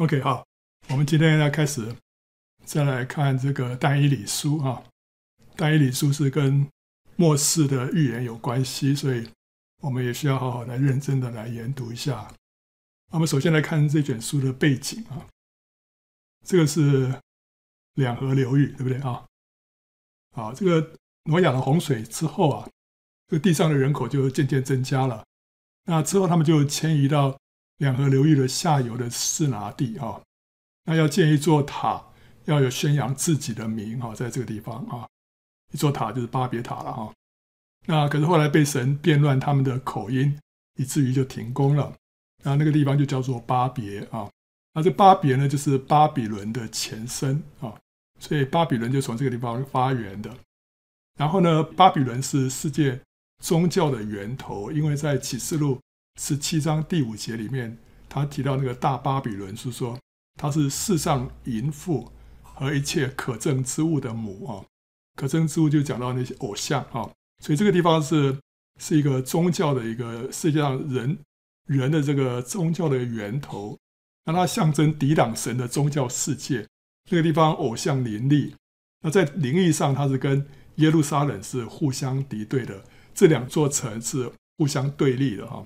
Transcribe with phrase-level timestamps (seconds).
[0.00, 0.42] OK，好，
[0.88, 1.94] 我们今天要开始
[2.64, 4.82] 再来看这个但以理书啊。
[5.56, 6.66] 但以理书是跟
[7.16, 9.28] 末世的预言有关系，所以
[9.82, 12.34] 我们也需要好好来认真的来研读一下。
[13.10, 15.28] 我们首先来看这卷书的背景啊，
[16.46, 17.20] 这个是
[17.92, 19.22] 两河流域，对不对啊？
[20.34, 20.94] 好，这个
[21.24, 22.66] 挪亚的洪水之后啊，
[23.28, 25.22] 这个地上的人口就渐渐增加了。
[25.84, 27.38] 那之后他们就迁移到
[27.80, 30.20] 两河流域的下游的示拿地啊，
[30.84, 32.02] 那要建一座塔，
[32.44, 35.08] 要有宣扬自己的名啊，在这个地方啊。
[35.72, 37.14] 一座塔就是巴别塔了哈，
[37.86, 40.38] 那可是后来被神变乱他们的口音，
[40.76, 41.92] 以至于就停工了。
[42.42, 44.28] 那那个地方就叫做巴别啊。
[44.74, 47.74] 那这巴别呢，就是巴比伦的前身啊，
[48.18, 50.30] 所以巴比伦就从这个地方发源的。
[51.18, 53.00] 然后呢，巴比伦是世界
[53.42, 55.80] 宗教的源头，因为在启示录
[56.22, 59.98] 十七章第五节里面，他提到那个大巴比伦是说，
[60.38, 64.62] 他是世上淫妇和一切可憎之物的母啊。
[65.16, 67.08] 可憎之物就讲到那些偶像啊，
[67.42, 68.36] 所以这个地方是
[68.78, 71.18] 是一个宗教的一个世界上人
[71.66, 73.78] 人的这个宗教的源头，
[74.26, 76.68] 让它象征抵挡神的宗教世界。
[77.08, 78.54] 这个地方偶像林立，
[79.00, 85.64] 那在灵异上它是跟耶路撒冷是互相敌对的，这两座城是互相对立的哈。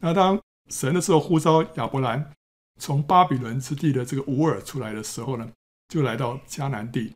[0.00, 2.32] 那当神的时候呼召亚伯兰
[2.80, 5.50] 从巴比伦之地的这个乌尔出来的时候呢，
[5.88, 7.12] 就来到迦南地。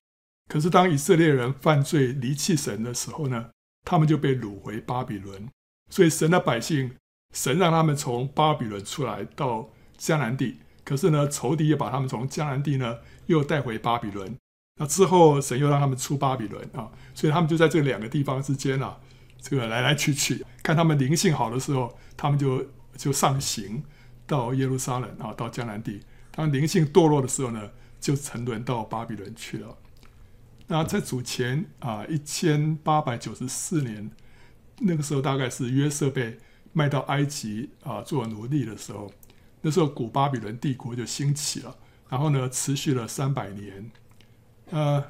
[0.48, 3.50] 可是，当以色列人犯罪离弃神的时候呢，
[3.84, 5.46] 他们就被掳回巴比伦。
[5.90, 6.96] 所以，神的百姓，
[7.34, 9.68] 神让他们从巴比伦出来到
[9.98, 10.60] 迦南地。
[10.84, 14.34] 可是呢，仇敌也把他们从迦南地呢又带回巴比伦。
[14.80, 18.98] 那之后，神又让他们出巴比伦啊，所以他们就在这两个地方之间啊，
[19.40, 20.44] 这个来来去去。
[20.62, 23.82] 看他们灵性好的时候，他们就就上行
[24.26, 26.00] 到耶路撒冷啊，到迦南地；
[26.30, 29.76] 当灵性堕落的时候呢，就沉沦到巴比伦去了。
[30.66, 34.10] 那在主前啊一千八百九十四年，
[34.80, 36.38] 那个时候大概是约瑟被
[36.74, 39.10] 卖到埃及啊做奴隶的时候，
[39.62, 41.74] 那时候古巴比伦帝国就兴起了，
[42.10, 43.90] 然后呢持续了三百年，
[44.70, 45.02] 呃，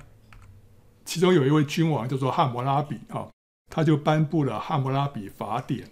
[1.05, 3.27] 其中有一位君王叫做汉谟拉比啊，
[3.69, 5.89] 他就颁布了汉谟拉比法典，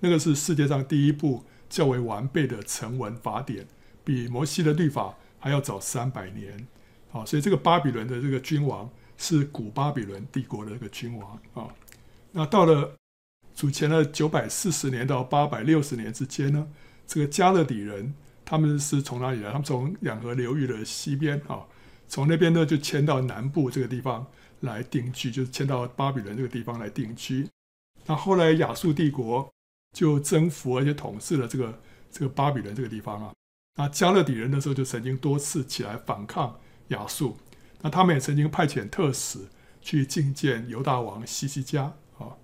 [0.00, 3.66] 那个是世界上第一部较为完备的成文法典，
[4.04, 6.66] 比摩西的律法还要早三百年，
[7.10, 8.90] 好，所以这个巴比伦的这个君王。
[9.22, 11.68] 是古巴比伦帝国的这个君王啊，
[12.32, 12.96] 那到了
[13.54, 16.66] 主前的九百四十年到八百六十年之间呢，
[17.06, 18.14] 这个加勒底人
[18.46, 19.52] 他们是从哪里来？
[19.52, 21.66] 他们从两河流域的西边啊，
[22.08, 24.26] 从那边呢就迁到南部这个地方
[24.60, 27.48] 来定居，就是迁到巴比伦这个地方来定居。
[28.06, 29.48] 那后来亚述帝国
[29.96, 33.34] 就征服而且统治了这个这个巴比伦这个地方啊，
[33.76, 37.36] 那加勒底人那时候就曾经多次起来反抗亚述。
[37.82, 39.38] 那他们也曾经派遣特使
[39.80, 42.36] 去觐见犹大王希西家啊，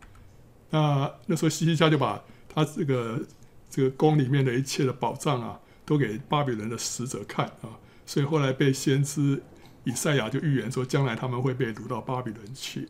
[0.70, 3.22] 那那时候希西家就把他这个
[3.68, 9.42] 这个宫里面的一切的宝藏啊，都给巴比伦的使者看啊，所以后来被先知
[9.86, 12.88] 以赛亚就预言说，将来他们会被掳到巴比伦去。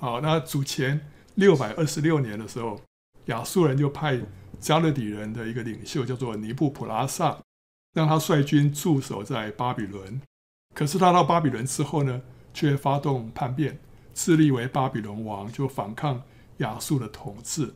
[0.00, 2.82] 好，那主前六百二十六年的时候，
[3.26, 4.20] 亚述人就派
[4.58, 7.40] 加勒底人的一个领袖叫做尼布普拉萨，
[7.94, 10.20] 让他率军驻守在巴比伦。
[10.74, 12.20] 可是他到巴比伦之后呢，
[12.52, 13.78] 却发动叛变，
[14.12, 16.24] 自立为巴比伦王，就反抗
[16.56, 17.72] 亚述的统治。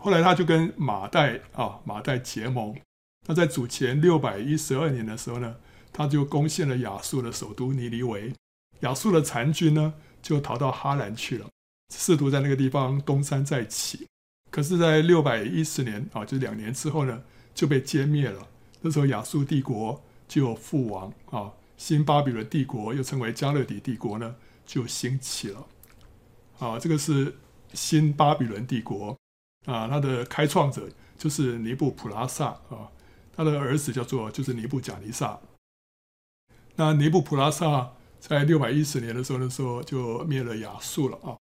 [0.00, 2.76] 后来他就跟马代啊马代结盟。
[3.26, 5.56] 那在主前六百一十二年的时候呢，
[6.00, 8.32] 他就攻陷了亚述的首都尼尼微。
[8.80, 11.46] 亚述的残军呢，就逃到哈兰去了，
[11.94, 14.06] 试图在那个地方东山再起。
[14.50, 17.22] 可是，在六百一十年啊，就两年之后呢，
[17.54, 18.48] 就被歼灭了。
[18.80, 21.52] 那时候亚述帝国就覆亡啊。
[21.76, 25.66] 新巴比伦帝国又称为加勒底帝国呢，就兴起了。
[26.60, 27.36] 啊，这个是
[27.74, 29.14] 新巴比伦帝国
[29.66, 30.88] 啊，它的开创者
[31.18, 32.88] 就是尼布普拉萨啊，
[33.36, 35.38] 他的儿子叫做就是尼布贾尼撒。
[36.80, 41.36] 那尼布普拉萨在六百一十年的时候，那时候就灭了亚述了啊。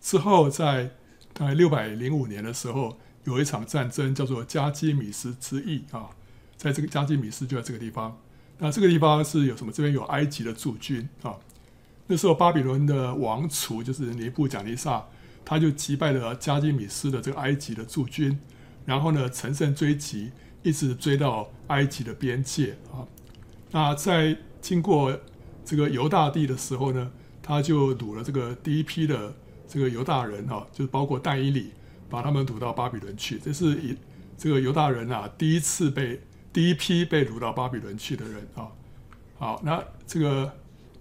[0.00, 0.90] 之后在
[1.32, 6.10] 大概六百零五年的时候，有一场战争叫做加基米斯之役啊，
[6.56, 8.18] 在这个加基米斯就在这个地方。
[8.58, 9.70] 那这个地方是有什么？
[9.70, 11.36] 这边有埃及的驻军啊。
[12.08, 15.06] 那时候巴比伦的王储就是尼布贾尼撒，
[15.44, 18.36] 他就击败了加基米斯的这个埃及的驻军，
[18.84, 20.32] 然后呢，乘胜追击，
[20.64, 23.06] 一直追到埃及的边界啊。
[23.70, 25.14] 那在经过
[25.62, 27.12] 这个犹大地的时候呢，
[27.42, 29.34] 他就掳了这个第一批的
[29.68, 31.72] 这个犹大人啊，就是包括但以理，
[32.08, 33.38] 把他们掳到巴比伦去。
[33.38, 33.94] 这是以
[34.38, 36.18] 这个犹大人啊第一次被。
[36.54, 38.68] 第一批被掳到巴比伦去的人啊。
[39.38, 40.52] 好，那这个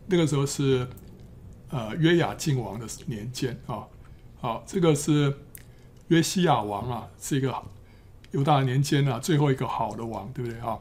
[0.07, 0.87] 那个时候是
[1.69, 3.85] 呃约雅敬王的年间啊。
[4.39, 5.39] 好，这个是
[6.07, 7.53] 约西亚王啊，是一个
[8.31, 10.79] 犹大年间啊最后一个好的王，对不对啊？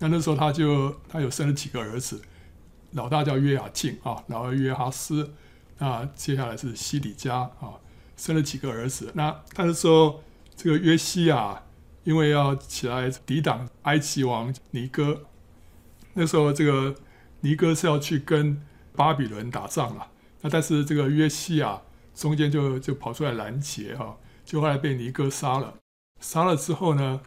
[0.00, 2.20] 那那时候他就他有生了几个儿子，
[2.90, 5.32] 老大叫约雅敬啊，老二约哈斯，
[5.78, 7.78] 那接下来是西底家啊，
[8.16, 9.12] 生了几个儿子。
[9.14, 10.20] 那他那时候
[10.56, 11.62] 这个约西亚
[12.02, 15.22] 因为要起来抵挡埃及王尼哥。
[16.14, 16.96] 那时候，这个
[17.40, 18.60] 尼哥是要去跟
[18.96, 20.08] 巴比伦打仗了。
[20.40, 21.82] 那但是这个约西亚
[22.14, 25.74] 中间就就跑出来拦截哈，就后来被尼哥杀了。
[26.18, 27.20] 杀了之后呢，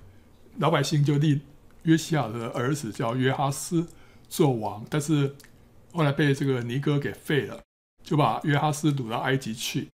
[0.57, 1.41] 老百姓就立
[1.83, 3.87] 约西亚的儿子叫约哈斯
[4.27, 4.85] 做王。
[4.89, 5.35] 但是
[5.91, 7.61] 后来被这个尼哥给废了，
[8.03, 9.89] 就把约哈斯掳到埃及去。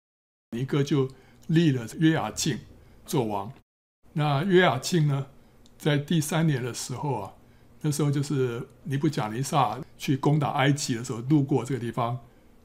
[0.57, 1.11] 尼哥就
[1.49, 2.59] 立了约雅敬
[3.05, 3.53] 做王。
[4.15, 5.27] 那约雅敬呢，
[5.77, 7.33] 在第三年的时候啊。
[7.81, 12.19] 那时候就是尼布甲尼撒去攻打埃及的时候，路过这个地方，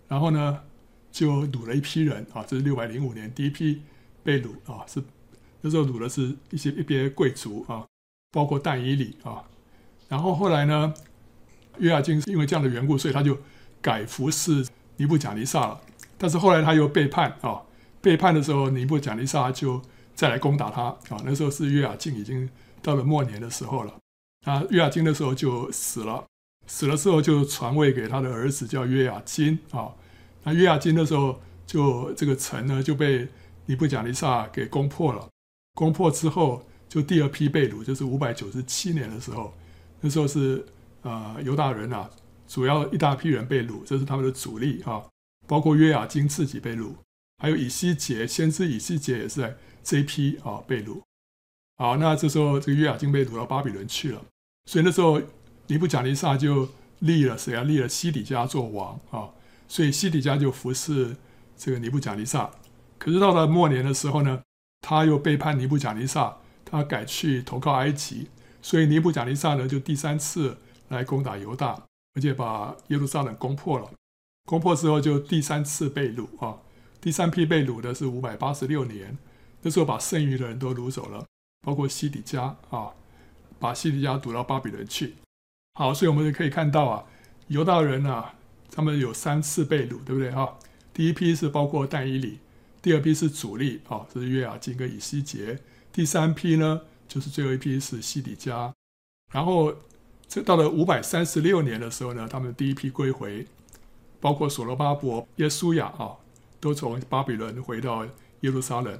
[0.08, 0.62] 然后呢
[1.12, 3.84] 就掳了一批人啊，这是六百零五年第一批
[4.24, 5.04] 被掳啊，是
[5.62, 7.86] 那时候掳的是一些一些贵族啊，
[8.34, 9.44] 包括但以里啊，
[10.10, 10.92] 然后后来呢，
[11.78, 13.38] 约亚金是因为这样的缘故，所以他就
[13.80, 14.66] 改服侍
[14.98, 15.82] 尼布甲尼撒了，
[16.18, 17.62] 但是后来他又背叛啊，
[18.02, 19.80] 背叛的时候尼布甲尼撒就
[20.16, 22.50] 再来攻打他啊，那时候是约亚金已经
[22.82, 23.94] 到了末年的时候了。
[24.48, 26.26] 啊，约亚金的时候就死了，
[26.66, 29.94] 死了之后就传位给他的儿子叫约雅金啊。
[30.44, 33.28] 那约雅金的时候就这个城呢就被
[33.68, 35.30] 尼布甲尼撒给攻破了，
[35.76, 39.52] 攻破之后就第二批被掳，就是五百九十七年的时候，
[40.00, 40.64] 那时候是
[41.02, 42.08] 呃犹大人啊，
[42.48, 45.04] 主要一大批人被掳，这是他们的主力啊，
[45.48, 46.92] 包括约雅金自己被掳，
[47.42, 51.02] 还有以西结先知以西结也是在这一批啊被掳。
[51.78, 54.24] 好，那这时候这个约雅金被掳到巴比伦去了。
[54.70, 55.20] 所以那时候，
[55.66, 56.70] 尼布甲尼撒就
[57.00, 57.64] 立了谁啊？
[57.64, 59.32] 立了西底家做王啊！
[59.68, 61.16] 所以西底家就服侍
[61.58, 62.52] 这个尼布甲尼撒。
[63.00, 64.44] 可是到了末年的时候呢，
[64.82, 66.38] 他又背叛尼布甲尼撒，
[66.74, 68.28] 他改去投靠埃及。
[68.62, 71.84] 所以尼布甲尼撒呢，就第三次来攻打犹大，
[72.16, 73.92] 而且把耶路撒冷攻破了。
[74.46, 76.58] 攻破之后，就第三次被掳啊！
[77.00, 79.18] 第三批被掳的是五百八十六年，
[79.62, 81.26] 那时候把剩余的人都掳走了，
[81.62, 82.92] 包括西底家啊。
[83.60, 85.16] 把西底家掳到巴比伦去。
[85.76, 87.06] 好，所以我们就可以看到啊，
[87.48, 88.36] 犹大人啊，
[88.70, 90.58] 他们有三次被掳，对不对哈？
[90.94, 92.40] 第一批是包括但以理，
[92.82, 95.58] 第二批是主力啊，这是约雅斤跟以西结，
[95.94, 98.74] 第三批呢，就是最后一批是西底家。
[99.32, 99.74] 然后
[100.28, 103.48] 这到了五百三十六年的时候呢，他们第一批归回，
[104.20, 106.18] 包括所罗巴伯、耶稣亚啊，
[106.60, 108.06] 都从巴比伦回到
[108.42, 109.00] 耶路撒冷。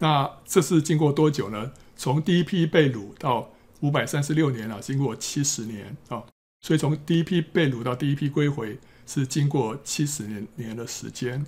[0.00, 1.72] 那这是经过多久呢？
[1.96, 3.50] 从第一批被掳到
[3.80, 6.24] 五百三十六年了，经过七十年啊，
[6.60, 11.46] 所以从第一批被掳到第一批归回是经过七十年年的时间。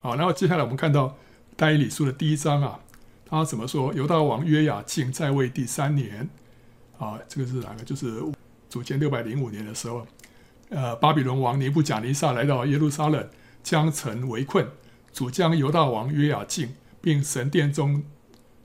[0.00, 1.16] 好，然后接下来我们看到
[1.56, 2.80] 但以理书的第一章啊，
[3.28, 3.92] 他怎么说？
[3.92, 6.28] 犹大王约雅敬在位第三年
[6.96, 7.82] 啊，这个是哪个？
[7.82, 8.22] 就是
[8.70, 10.06] 主前六百零五年的时候，
[10.68, 13.28] 呃，巴比伦王尼布甲尼撒来到耶路撒冷，
[13.62, 14.68] 将城围困，
[15.12, 18.04] 主将犹大王约雅敬并神殿中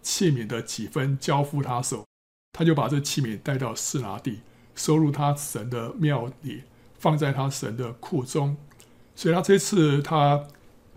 [0.04, 2.06] 器皿的几分交付他手。
[2.54, 4.42] 他就把这器皿带到示拿地，
[4.76, 6.64] 收入他神的庙里，
[7.00, 8.56] 放在他神的库中。
[9.16, 10.48] 所以他这次他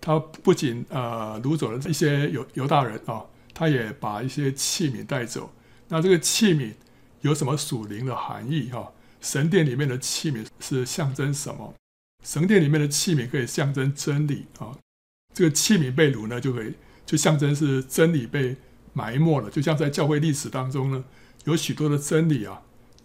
[0.00, 3.22] 他不仅呃掳走了一些犹犹大人啊，
[3.54, 5.54] 他也把一些器皿带走。
[5.88, 6.72] 那这个器皿
[7.20, 8.92] 有什么属灵的含义哈？
[9.20, 11.72] 神殿里面的器皿是象征什么？
[12.24, 14.76] 神殿里面的器皿可以象征真理啊。
[15.32, 16.74] 这个器皿被掳呢，就可以
[17.06, 18.56] 就象征是真理被
[18.92, 21.04] 埋没了，就像在教会历史当中呢。
[21.44, 22.62] 有许多的真理啊，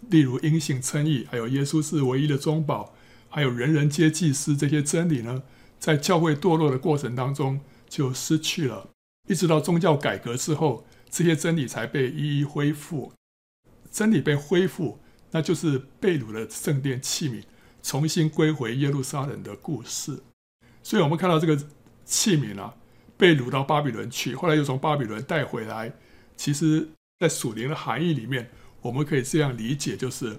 [0.10, 2.96] 例如因信称义，还有耶稣是唯一的中保，
[3.28, 5.44] 还有人人皆祭司这些真理呢，
[5.78, 8.88] 在教会堕落的过程当中就失去了，
[9.30, 13.14] 一直到宗教改革之后，这些真理才被一一恢复。
[13.90, 15.00] 真理被恢复，
[15.32, 17.44] 那就是被掳的圣殿器皿
[17.82, 20.22] 重新归回耶路撒冷的故事。
[20.84, 21.56] 所以，我们看到这个
[22.04, 22.76] 器皿啊，
[23.16, 25.94] 被掳到巴比伦去，后来又从巴比伦带回来，
[26.36, 26.90] 其实。
[27.20, 30.38] 在属灵的含义里面，我们可以这样理解，就是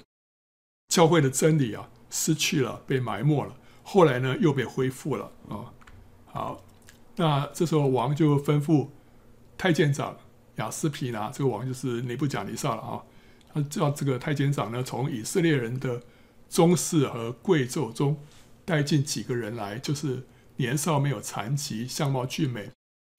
[0.89, 5.71] 教会的真理啊失去了，被埋没了，后来呢又被恢复了啊。
[6.25, 6.65] 好，
[7.21, 8.89] 那这时候王就吩咐
[9.59, 10.17] 太监长
[10.57, 13.03] 亚斯皮拿，这个王就是尼布甲尼撒了啊。
[13.53, 16.03] 他叫这个太监长呢，从以色列人的
[16.49, 18.17] 宗室和贵胄中
[18.65, 20.25] 带进几个人来，就是
[20.57, 22.71] 年少没有残疾，相貌俊美，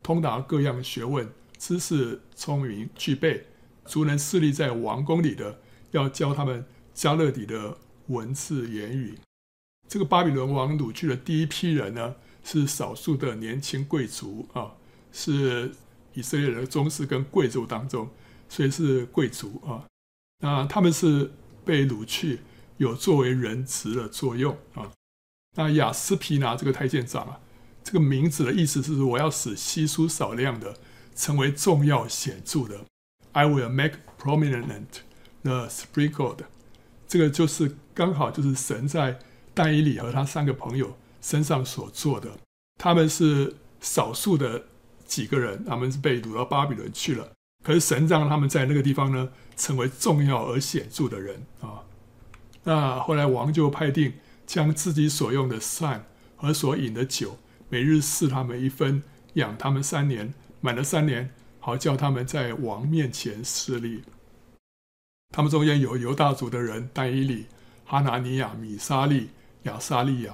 [0.03, 1.29] 通达各样学问，
[1.59, 3.45] 知识聪明具备。
[3.85, 5.59] 足能侍立在王宫里的，
[5.91, 6.65] 要教他们
[6.95, 7.77] 迦勒底的
[8.07, 9.19] 文字言语。
[9.87, 14.71] 这个巴比伦王掳去的第一批人呢，是少数的年轻贵族啊，
[15.11, 15.71] 是
[16.13, 18.09] 以色列人的宗室跟贵族当中，
[18.49, 19.85] 所以是贵族啊。
[20.43, 21.31] 那他们是
[21.63, 22.39] 被掳去，
[22.77, 24.91] 有作为人质的作用啊。
[25.55, 27.39] 那亚斯皮拿这个太监长啊，
[27.83, 30.77] 这个名字的意思是我要使稀疏少量的
[31.13, 32.85] 成为重要显著的。
[33.33, 35.01] I will make prominent
[35.43, 36.39] the sprinkled。
[37.07, 39.19] 这个就是刚好就是神在
[39.53, 42.29] 但以理和他三个朋友身上所做的。
[42.79, 44.65] 他们是少数的
[45.05, 47.29] 几个人，他们是被掳到巴比伦去了。
[47.63, 51.83] 可是神让他们在那个地方呢，成为重要而显著的人啊。
[52.63, 54.13] 那后来王就派定。
[54.47, 57.37] 将自己所用的膳和所饮的酒，
[57.69, 59.01] 每日赐他们一分，
[59.35, 64.03] 养他们三年，满了三年，好叫他们在王面前侍立。
[65.29, 67.45] 他们中间有犹大族的人，但以理、
[67.85, 69.29] 哈拿尼亚、米沙利、
[69.63, 70.33] 亚撒利亚。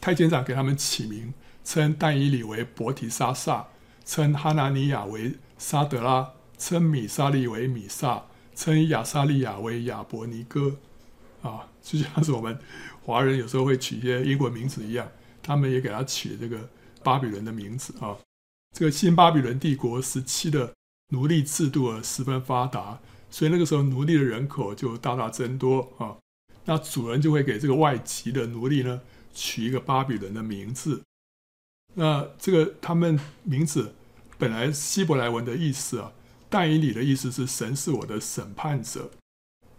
[0.00, 3.68] 太监长给他们起名，称但以理为伯提沙撒，
[4.04, 10.76] 称哈拿尼亚为沙德拉，称米沙利为米撒，称亚沙利亚为亚伯尼歌。
[11.42, 12.58] 啊，就像是我们。
[13.02, 15.10] 华人有时候会取一些英文名字一样，
[15.42, 16.68] 他们也给他取这个
[17.02, 18.14] 巴比伦的名字啊。
[18.76, 20.74] 这个新巴比伦帝国时期的
[21.08, 26.14] 奴隶制度啊十分发达，所以那个时候奴隶的人口就大大增多啊。
[26.66, 29.00] 那主人就会给这个外籍的奴隶呢
[29.32, 31.02] 取一个巴比伦的名字。
[31.94, 33.94] 那这个他们名字
[34.38, 36.12] 本来希伯来文的意思啊，
[36.48, 39.10] 但以理的意思是神是我的审判者。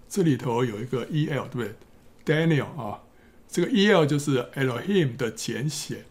[0.09, 1.75] 这里头有一个 E L 对不对
[2.25, 3.03] ？Daniel 啊。
[3.53, 6.05] 这个 El 就是 Elohim 的简写，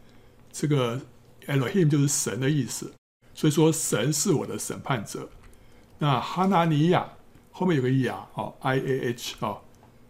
[0.52, 1.00] 这个
[1.46, 2.92] Elohim 就是神的意思，
[3.32, 5.30] 所以说神是我的审判者。
[6.00, 7.14] 那哈拿尼亚
[7.50, 9.62] 后面有个亚哦，I A H 哦，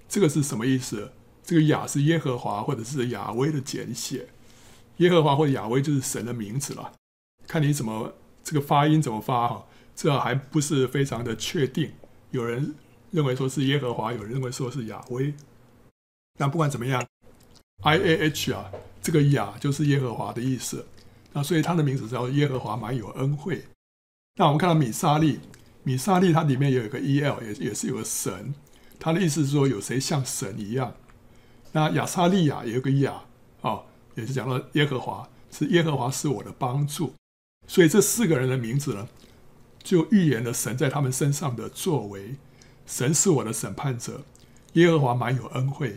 [0.09, 1.13] 这个是什么意思？
[1.51, 4.29] 这个雅是耶和华或者是亚威的简写，
[4.99, 6.93] 耶和华或者亚威就是神的名字了，
[7.49, 8.15] 看你怎么
[8.45, 9.67] 这个发音怎么发哈，
[9.97, 11.91] 这还不是非常的确定。
[12.31, 12.77] 有人
[13.11, 15.35] 认为说是耶和华，有人认为说是亚威。
[16.39, 17.05] 那不管怎么样。
[17.83, 18.71] I A H 啊，
[19.03, 20.87] 这个雅就是耶和华的意思，
[21.33, 23.65] 那所以他的名字叫耶和华蛮有恩惠。
[24.37, 25.41] 那我们看到米沙利，
[25.83, 28.55] 米沙利它里面有一个 E L，也也是有个神，
[29.01, 30.95] 他的意思是说有谁像神一样。
[31.73, 33.23] 那亚撒利亚也有个亚
[33.63, 33.81] 啊，
[34.15, 37.15] 也是讲到耶和华是耶和华是我的帮助，
[37.67, 39.09] 所以这四个人的名字呢，
[39.83, 42.37] 就预言了神在他们身上的作为。
[42.87, 44.23] 神是我的审判者，
[44.73, 45.97] 耶和华满有恩惠。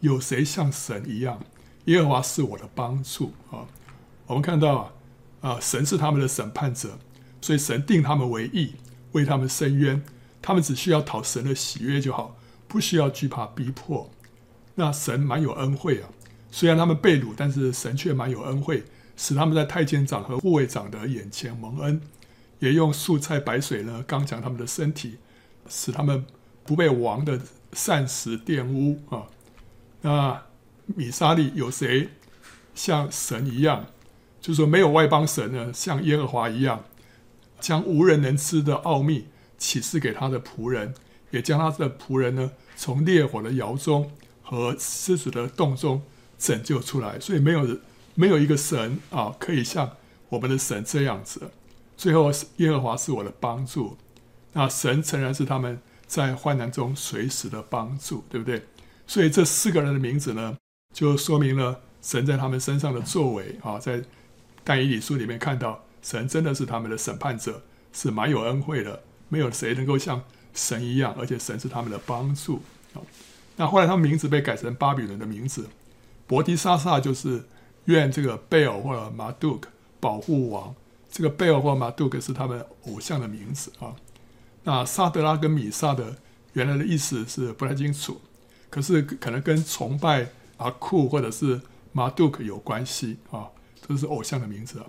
[0.00, 1.40] 有谁像神一样？
[1.86, 3.66] 耶和华是我的帮助啊！
[4.26, 4.92] 我们看到啊，
[5.40, 6.98] 啊，神是他们的审判者，
[7.40, 8.74] 所以神定他们为义，
[9.12, 10.00] 为他们伸冤，
[10.40, 12.36] 他们只需要讨神的喜悦就好，
[12.68, 14.08] 不需要惧怕逼迫。
[14.78, 16.08] 那神蛮有恩惠啊！
[16.52, 18.84] 虽然他们被掳，但是神却蛮有恩惠，
[19.16, 22.00] 使他们在太监长和护卫长的眼前蒙恩，
[22.60, 25.18] 也用素菜白水呢刚强他们的身体，
[25.68, 26.24] 使他们
[26.62, 27.40] 不被王的
[27.72, 29.26] 膳食玷污啊！
[30.02, 30.44] 那
[30.86, 32.10] 米沙利有谁
[32.72, 33.86] 像神一样？
[34.40, 36.84] 就是说没有外邦神呢，像耶和华一样，
[37.58, 39.26] 将无人能知的奥秘
[39.58, 40.94] 启示给他的仆人，
[41.32, 44.12] 也将他的仆人呢从烈火的窑中
[44.48, 46.02] 和狮子的洞中
[46.38, 47.20] 拯救出来。
[47.20, 47.78] 所以没有
[48.14, 49.96] 没有一个神啊可以像
[50.30, 51.50] 我们的神这样子。
[51.96, 53.96] 最后耶和华是我的帮助，
[54.52, 58.64] 那神诚然是他们在患难中随时的帮助，对不对？
[59.06, 60.56] 所以这四个人的名字呢，
[60.94, 64.02] 就说明了神在他们身上的作为啊，在
[64.62, 67.62] 但以理书里面看到，神真的是他们的审判者，
[67.92, 70.22] 是蛮有恩惠的，没有谁能够像
[70.54, 72.62] 神一样，而且神是他们的帮助
[72.94, 73.02] 啊。
[73.58, 75.68] 那后来他们名字被改成巴比伦的名字，
[76.26, 77.44] 伯提沙撒就是
[77.84, 79.68] 愿这个贝尔或者马杜克
[80.00, 80.74] 保护王，
[81.10, 83.96] 这个贝尔或马杜克是他们偶像的名字啊。
[84.62, 86.16] 那沙德拉跟米萨的
[86.52, 88.20] 原来的意思是不太清楚。
[88.70, 91.60] 可是可能跟崇拜阿库或者是
[91.92, 93.48] 马杜克有关系啊，
[93.86, 94.86] 这是偶像的名字啊。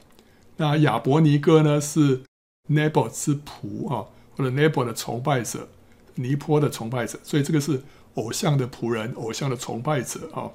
[0.58, 2.22] 那亚伯尼哥呢是
[2.68, 5.70] 尼波之仆啊，或者尼波的崇拜者，
[6.16, 7.82] 尼坡的崇拜者，所以这个是
[8.16, 10.52] 偶像的仆人，偶像的崇拜者啊。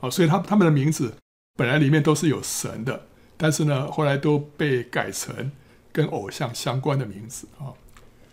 [0.00, 1.14] 啊，所以他他们的名字
[1.56, 5.52] 本来里面都是有神的，但是呢，后来都被改成
[5.92, 7.72] 跟偶像相关的名字啊。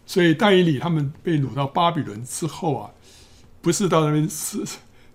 [0.05, 2.91] 所以但以理他们被掳到巴比伦之后啊。
[3.59, 4.63] 不是到那边是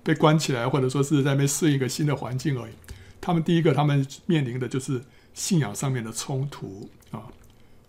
[0.02, 2.72] 被关起来，或者说是在那边适应一个新的环境而已。
[3.18, 5.00] 他们第一个，他们面临的就是
[5.32, 7.22] 信仰上面的冲突啊。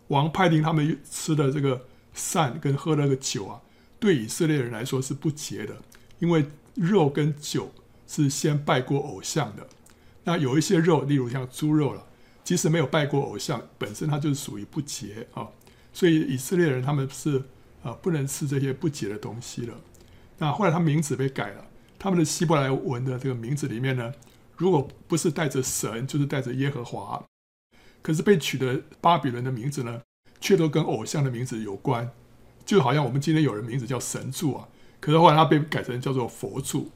[0.07, 1.81] 王派定他们吃的这个
[2.13, 3.59] 膳跟喝那个酒啊，
[4.03, 5.77] 对以色列人来说是不洁的，
[6.19, 6.45] 因为
[6.75, 7.71] 肉跟酒
[8.05, 9.65] 是先拜过偶像的。
[10.25, 12.05] 那有一些肉，例如像猪肉了，
[12.43, 15.47] 即使没有拜过偶像，本身它就是属于不洁啊。
[15.93, 17.41] 所以以色列人他们是
[17.81, 19.73] 啊不能吃这些不洁的东西了。
[20.37, 21.65] 那后来他名字被改了，
[21.97, 24.11] 他们的希伯来文的这个名字里面呢，
[24.57, 27.23] 如果不是带着神，就是带着耶和华。
[28.01, 30.01] 可是被取的巴比伦的名字呢，
[30.41, 32.11] 却都跟偶像的名字有关。
[32.65, 34.67] 就好像我们今天有人名字叫神助啊，
[34.99, 36.89] 可是后来他被改成叫做佛助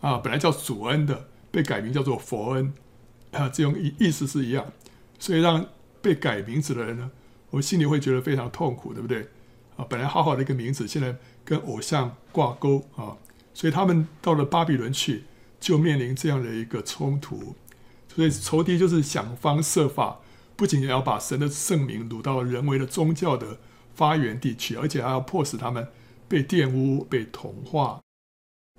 [0.00, 2.72] 啊，本来叫主恩的，被改名叫做佛恩
[3.32, 4.66] 啊，这种意意思是一样，
[5.18, 5.64] 所以让
[6.02, 7.10] 被改名字的人呢，
[7.50, 9.28] 我心里会觉得非常痛苦，对不对
[9.76, 9.86] 啊？
[9.88, 13.16] 本来好好的一个名字，现在跟偶像挂钩啊，
[13.54, 15.24] 所以他们到了巴比伦去，
[15.58, 17.54] 就面临这样的一个冲突，
[18.14, 20.20] 所以仇敌就是想方设法，
[20.54, 23.58] 不仅要把神的圣名掳到人为的宗教的。
[23.94, 25.86] 发源地区，而且还要迫使他们
[26.26, 28.00] 被玷污、被同化。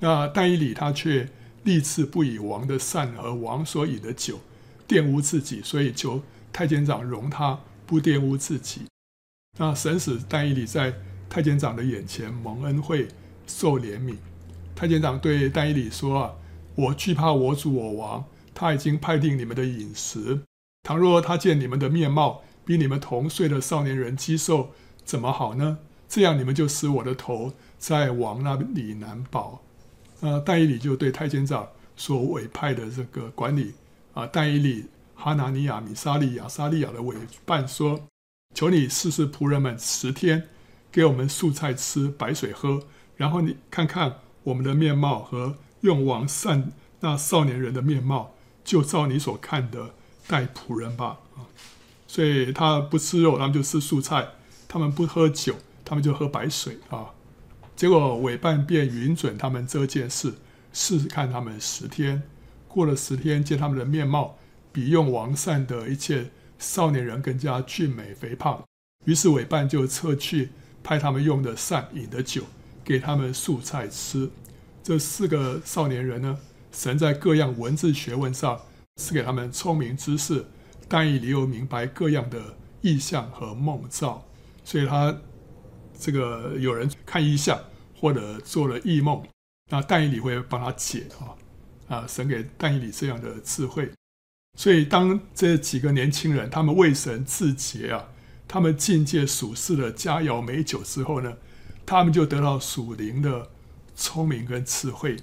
[0.01, 1.29] 那但以理他却
[1.63, 4.41] 立志不以王的膳和王所饮的酒
[4.87, 8.81] 玷污自己，所以求太监长容他不玷污自己。
[9.57, 10.93] 那神使但以理在
[11.29, 13.07] 太监长的眼前蒙恩惠、
[13.47, 14.17] 受怜悯。
[14.75, 16.33] 太监长对但以理说：“啊，
[16.75, 20.41] 我惧怕我主我王，他已经派定你们的饮食。
[20.83, 24.73] 倘若他见你们的面貌比你们同岁的少年人肌瘦。”
[25.05, 25.77] 怎么好呢？
[26.09, 29.61] 这样你们就使我的头在王那里难保。
[30.21, 33.73] 呃，但以理就对太监长所委派的这个管理
[34.13, 38.07] 啊，但以理、哈拿尼亚、米沙利、亚沙利亚的委办说
[38.55, 40.47] ：“求你试试仆人们十天，
[40.91, 42.83] 给我们素菜吃，白水喝，
[43.17, 46.71] 然后你看看我们的面貌和用王善
[47.01, 48.33] 那少年人的面貌，
[48.63, 49.93] 就照你所看的
[50.27, 51.45] 待仆人吧。”啊，
[52.07, 54.29] 所以他不吃肉，他们就吃素菜。
[54.75, 55.55] 他们不喝酒，
[55.85, 57.13] 他们就喝白水啊。
[57.77, 60.33] 结果委办便允准他们这件事，
[60.73, 62.21] 试试看他们十天。
[62.67, 64.37] 过了十天，见他们的面貌
[64.73, 68.61] 比用王膳的一切少年人更加俊美肥胖，
[69.05, 70.49] 于是委办就撤去
[70.83, 72.43] 派他们用的膳饮的酒，
[72.83, 74.29] 给他们素菜吃。
[74.83, 76.37] 这四个少年人呢，
[76.73, 78.59] 神在各样文字学问上
[78.97, 80.45] 赐给他们聪明知识，
[80.89, 84.25] 但以理由明白各样的意象和梦兆。
[84.65, 85.15] 所以他
[85.97, 87.57] 这个有人看异象
[87.95, 89.23] 或者做了异梦，
[89.71, 91.37] 那但以理会帮他解啊
[91.87, 93.89] 啊，神给但以理这样的智慧。
[94.57, 98.09] 所以当这几个年轻人他们为神自洁啊，
[98.47, 101.37] 他们禁戒属世的佳肴美酒之后呢，
[101.85, 103.51] 他们就得到属灵的
[103.95, 105.17] 聪明跟智慧。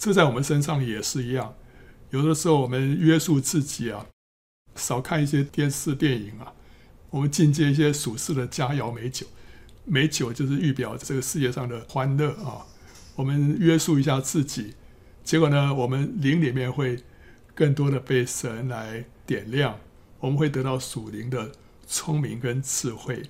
[0.00, 1.54] 这在我们身上也是一样，
[2.10, 4.06] 有的时候我们约束自己啊，
[4.76, 6.54] 少看一些电视电影啊。
[7.10, 9.26] 我们进阶一些属世的佳肴美酒，
[9.84, 12.66] 美酒就是预表这个世界上的欢乐啊。
[13.16, 14.74] 我们约束一下自己，
[15.24, 17.02] 结果呢，我们灵里面会
[17.54, 19.80] 更多的被神来点亮，
[20.20, 21.52] 我们会得到属灵的
[21.86, 23.22] 聪明跟智慧。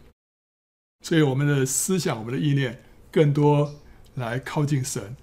[1.04, 3.76] 所以我们的思想、我们的意念更多
[4.16, 5.16] 来靠近神，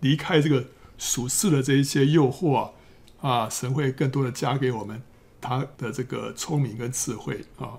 [0.00, 0.66] 离开这个
[0.98, 2.72] 属世的这一些诱惑，
[3.20, 5.00] 啊，神会更多的加给我们。
[5.44, 7.78] 他的这个聪明跟智慧啊，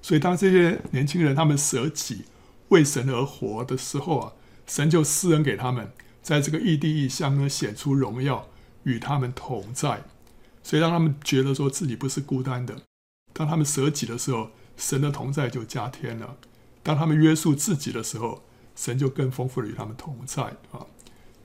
[0.00, 2.24] 所以当这些年轻人他们舍己
[2.68, 4.32] 为神而活的时候啊，
[4.66, 8.48] 神就施恩给他们，在这个异地异乡呢显出荣耀，
[8.84, 10.04] 与他们同在，
[10.62, 12.74] 所以让他们觉得说自己不是孤单的。
[13.34, 16.36] 当他们舍己的时候，神的同在就加添了；
[16.82, 18.42] 当他们约束自己的时候，
[18.74, 20.86] 神就更丰富的与他们同在啊。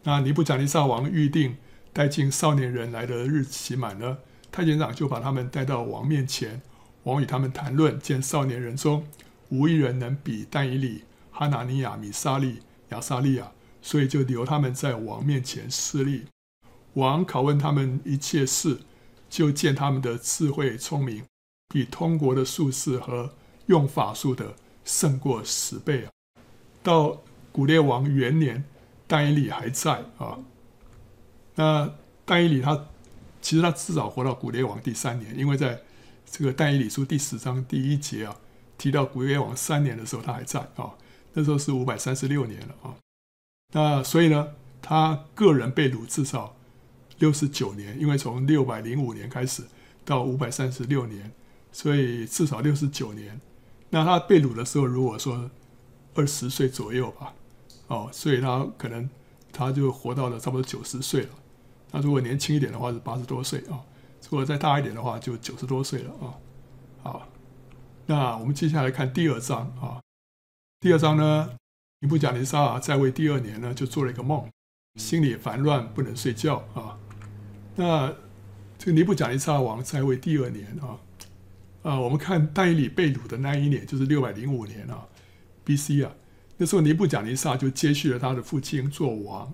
[0.04, 1.58] 那尼布甲尼撒王预定
[1.92, 4.20] 带进少年人来的日期满了。
[4.52, 6.62] 太监长就把他们带到王面前，
[7.04, 9.06] 王与他们谈论，见少年人中
[9.50, 16.26] 无一人能比但以理、哈拿尼亚、米沙利、亚撒利亚，所以就留他们在王面前侍立。
[16.94, 18.80] 王拷问他们一切事，
[19.30, 21.24] 就见他们的智慧聪明，
[21.70, 23.34] 比通国的术士和
[23.68, 26.10] 用法术的胜过十倍啊！
[26.82, 28.64] 到古列王元年，
[29.06, 30.40] 但以理还在啊。
[31.54, 31.94] 那
[32.26, 32.88] 但以理他。
[33.48, 35.82] 其实他至少活到古列王第三年，因为在
[36.30, 38.36] 这个但以理书第十章第一节啊，
[38.78, 40.92] 提到古列王三年的时候，他还在啊，
[41.32, 42.94] 那时候是五百三十六年了啊。
[43.74, 44.50] 那所以呢，
[44.82, 46.58] 他个人被掳至少
[47.20, 49.64] 六十九年，因为从六百零五年开始
[50.04, 51.32] 到五百三十六年，
[51.72, 53.40] 所以至少六十九年。
[53.92, 55.50] 那他被掳的时候，如果说
[56.16, 57.34] 二十岁左右吧，
[57.88, 59.10] 哦，所以他可能
[59.54, 61.30] 他就活到了差不多九十岁了。
[61.92, 63.80] 那如果年轻一点的话是八十多岁啊，
[64.30, 66.34] 如果再大一点的话就九十多岁了啊。
[67.02, 67.28] 好，
[68.06, 70.02] 那我们接下来看第二章啊。
[70.82, 71.50] 第二章呢，
[72.02, 74.50] 尼布甲尼撒在位第二年呢，就做了一个梦，
[75.00, 77.00] 心里烦乱，不能睡觉啊。
[77.76, 78.14] 那
[78.78, 81.00] 这个尼布甲尼撒王在位第二年啊，
[81.84, 85.08] 啊，我们看但以理被掳的那一年，就是六百零五年啊
[85.64, 86.04] ，B.C.
[86.04, 86.12] 啊，
[86.58, 89.54] 那时候尼布甲尼撒就接续了他的父亲做王。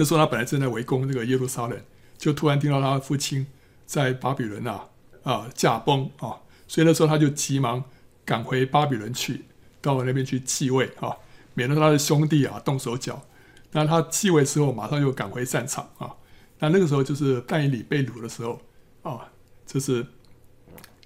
[0.00, 1.76] 那时候他本来正在围攻这个耶路撒冷，
[2.16, 3.44] 就突然听到他的父亲
[3.84, 4.86] 在巴比伦啊
[5.24, 7.82] 啊驾崩啊，所以那时候他就急忙
[8.24, 9.44] 赶回巴比伦去，
[9.80, 11.16] 到我那边去继位啊，
[11.54, 13.24] 免得他的兄弟啊动手脚。
[13.72, 16.14] 那他继位之后，马上又赶回战场啊。
[16.60, 18.62] 那那个时候就是但以理被掳的时候
[19.02, 19.28] 啊，
[19.66, 20.06] 这是，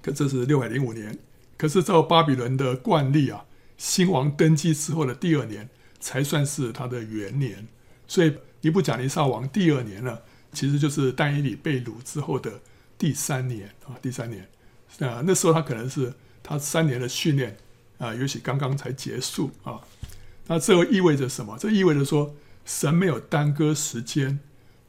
[0.03, 1.19] 可这是六百零五年。
[1.57, 3.47] 可是照巴比伦的惯例啊，
[3.79, 7.67] 新王登基之后的第二年才算是他的元年，
[8.07, 8.37] 所以。
[8.63, 10.19] 尼布甲尼撒王第二年呢，
[10.53, 12.61] 其实就是但以理被掳之后的
[12.97, 14.49] 第三年啊，第三年
[15.01, 17.57] 啊，那时候他可能是他三年的训练
[17.99, 19.81] 啊，也许刚刚才结束啊。
[20.47, 21.57] 那这又意味着什么？
[21.59, 24.41] 这意味着说，神没有耽搁时间，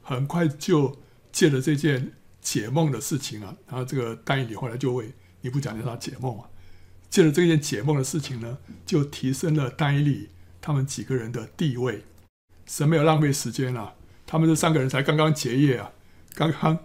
[0.02, 0.98] 很快就
[1.32, 6.46] 借着这件解梦的事情啊，然后这个但以理后来就为尼布甲尼撒解梦啊，
[7.10, 10.28] 借着这件解梦的事情呢，就提升了但以理
[10.60, 12.04] 他们几个人的地位。
[12.66, 13.94] 神没有浪费时间啊，
[14.26, 15.92] 他们这三个人才刚刚结业啊，
[16.34, 16.78] 刚刚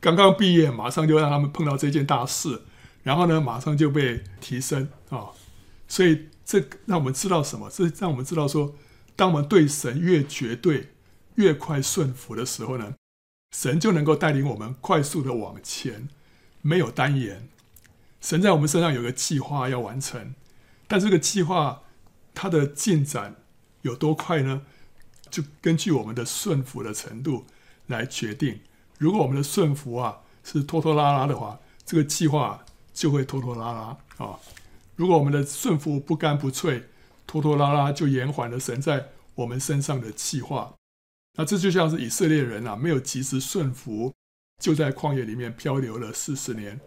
[0.00, 2.62] 刚刚毕业，马上就让他们碰到这件大事，
[3.02, 5.26] 然后呢，马上就被提升啊。
[5.88, 7.70] 所以这让我们知道什么？
[7.70, 8.74] 这让我们知道说，
[9.14, 10.90] 当我们对神越绝对、
[11.36, 12.94] 越快顺服的时候呢，
[13.56, 16.08] 神就能够带领我们快速的往前，
[16.62, 17.48] 没有单言。
[18.20, 20.34] 神在我们身上有个计划要完成，
[20.88, 21.82] 但这个计划
[22.34, 23.36] 它的进展
[23.82, 24.62] 有多快呢？
[25.36, 27.44] 就根据我们的顺服的程度
[27.88, 28.58] 来决定。
[28.96, 34.40] 如果我们的顺服啊是拖拖拉拉的话，这个计划就会拖拖拉拉啊。
[34.94, 36.84] 如果我们的顺服不干不脆，
[37.26, 40.72] 拖拖拉拉就延缓了神在我们身上的计划。
[41.36, 44.14] 那这就像是以色列人啊，没有及时顺服，
[44.62, 46.80] 就在旷野里面漂流了四十年，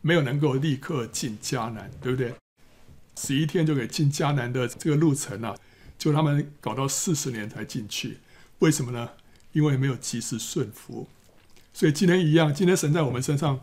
[0.00, 2.34] 没有能够立刻进迦南，对不对？
[3.16, 5.54] 十一天就给进迦南的这个路程啊。
[6.02, 8.18] 就他们搞到四十年才进去，
[8.58, 9.10] 为什么呢？
[9.52, 11.06] 因为没有及时顺服。
[11.72, 13.60] 所以今天一样，今天神在我们身上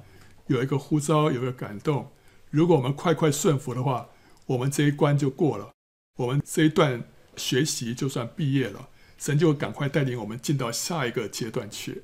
[0.48, 2.14] 有一个呼召，有一个感动。
[2.50, 4.08] 如果我们快快顺服的话，
[4.46, 5.74] 我们这一关就过了，
[6.16, 7.04] 我们这一段
[7.36, 8.88] 学习就算毕业了。
[9.18, 12.04] 神就赶快带领我们进到下一个阶段去。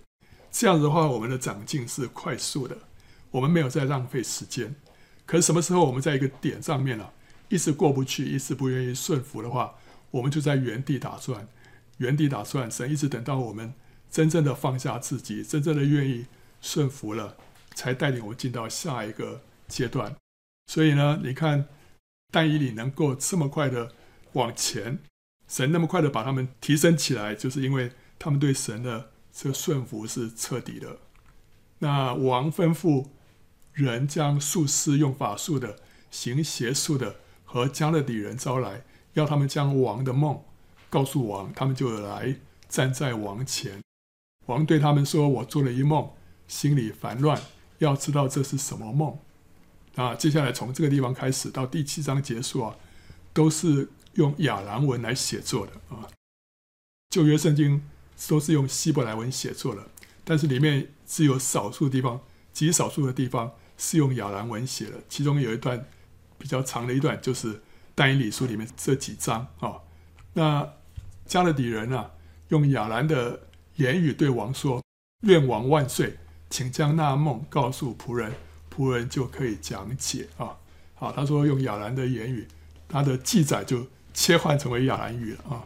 [0.52, 2.78] 这样子的话，我们的长进是快速的，
[3.32, 4.76] 我们没有在浪费时间。
[5.26, 7.14] 可是什么时候我们在一个点上面了，
[7.48, 9.74] 一直过不去，一直不愿意顺服的话，
[10.12, 11.48] 我们就在原地打转，
[11.98, 12.70] 原地打转。
[12.70, 13.74] 神一直等到我们
[14.10, 16.26] 真正的放下自己，真正的愿意
[16.62, 17.38] 顺服了，
[17.74, 20.16] 才带领我们进到下一个阶段。
[20.68, 21.68] 所以呢，你看
[22.32, 23.94] 但以理能够这么快的
[24.34, 25.00] 往前，
[25.48, 30.98] 神那么快的把他们提升起来，就是因为他们对神的这个顺服是彻底的。
[31.80, 33.10] 那王吩咐
[33.74, 35.78] 人将术士用法术的、
[36.10, 38.86] 行邪术的和迦勒底人招来。
[39.16, 40.42] 要他们将王的梦
[40.90, 42.36] 告诉王，他们就来
[42.70, 43.82] 站在王前。
[44.46, 46.12] 王对他们说：“我做了一梦，
[46.48, 47.42] 心里烦乱，
[47.80, 49.18] 要知道这是什么梦。”
[49.96, 52.76] 啊，接下来从这个地方开始到第七章结束啊，
[53.32, 56.08] 都是用亚兰文来写作的啊。
[57.10, 57.82] 旧约圣经
[58.28, 59.88] 都是用希伯来文写作的，
[60.26, 62.20] 但是里面只有少数地方，
[62.52, 65.02] 极少数的地方是用亚兰文写的。
[65.08, 65.88] 其中有一段
[66.38, 67.62] 比较长的一段，就是。
[67.96, 69.80] 但以理书里面这几章啊，
[70.34, 70.70] 那
[71.26, 72.12] 迦勒底人啊，
[72.50, 73.40] 用亚兰的
[73.78, 74.84] 言语对王说
[75.24, 76.18] ：“愿王万岁，
[76.50, 78.34] 请将那梦告诉仆人，
[78.70, 80.58] 仆人就可以讲解啊。”
[80.94, 82.46] 好，他说用亚兰的言语，
[82.90, 85.66] 他的记载就切换成为亚兰语了啊。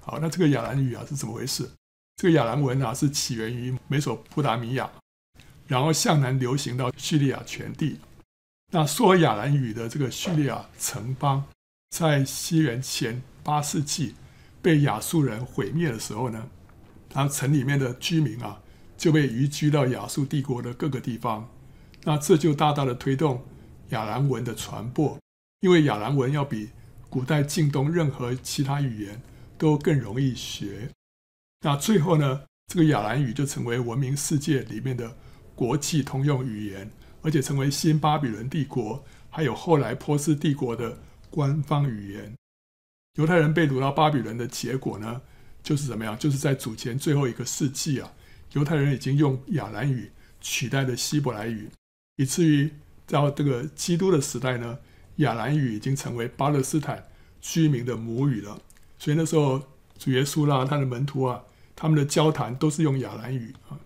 [0.00, 1.70] 好，那这个亚兰语啊是怎么回事？
[2.16, 4.90] 这个亚兰文啊是起源于美索不达米亚，
[5.66, 8.00] 然后向南流行到叙利亚全地。
[8.72, 11.44] 那说亚兰语的这个叙利亚城邦。
[11.90, 14.14] 在西元前八世纪
[14.60, 16.48] 被亚述人毁灭的时候呢，
[17.08, 18.60] 他城里面的居民啊
[18.98, 21.48] 就被移居到亚述帝国的各个地方。
[22.04, 23.44] 那这就大大的推动
[23.90, 25.18] 亚兰文的传播，
[25.60, 26.70] 因为亚兰文要比
[27.08, 29.22] 古代近东任何其他语言
[29.56, 30.90] 都更容易学。
[31.60, 35.16] 那最后呢，这个亚兰语就成为文明世界里面的
[35.54, 36.90] 国际通用语言，
[37.22, 40.98] 而且成为新巴比伦帝国还有后来波斯帝国的。
[41.36, 42.34] 官方语言，
[43.16, 45.20] 犹太人被掳到巴比伦的结果呢，
[45.62, 46.18] 就是怎么样？
[46.18, 48.10] 就是在主前最后一个世纪啊，
[48.52, 51.68] 犹太人已经用亚兰语取代了希伯来语，
[52.16, 52.72] 以至于
[53.06, 54.78] 到这个基督的时代呢，
[55.16, 57.04] 亚兰语已经成为巴勒斯坦
[57.42, 58.58] 居民的母语了。
[58.98, 59.62] 所以那时候
[59.98, 61.44] 主耶稣啦，他的门徒啊，
[61.76, 63.76] 他们的交谈都是用亚兰语啊。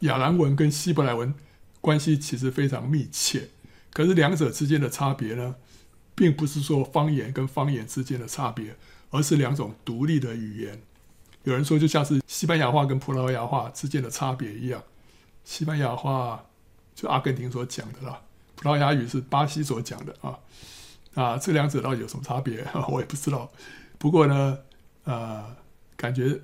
[0.00, 1.34] 亚兰文跟希伯来文
[1.80, 3.48] 关系其实非常密切，
[3.92, 5.56] 可是两者之间的差别呢，
[6.16, 8.74] 并不是说方言跟方言之间的差别，
[9.10, 10.82] 而是两种独立的语言。
[11.44, 14.82] 有人说，就像是西班牙话跟葡萄牙话之间的差别一样。
[15.44, 16.44] 西班牙话
[16.96, 18.20] 就阿根廷所讲的啦，
[18.56, 20.36] 葡萄牙语是巴西所讲的啊。
[21.14, 22.66] 啊，这两者到底有什么差别？
[22.88, 23.48] 我也不知道。
[23.98, 24.58] 不过呢，
[25.04, 25.54] 呃，
[25.96, 26.40] 感觉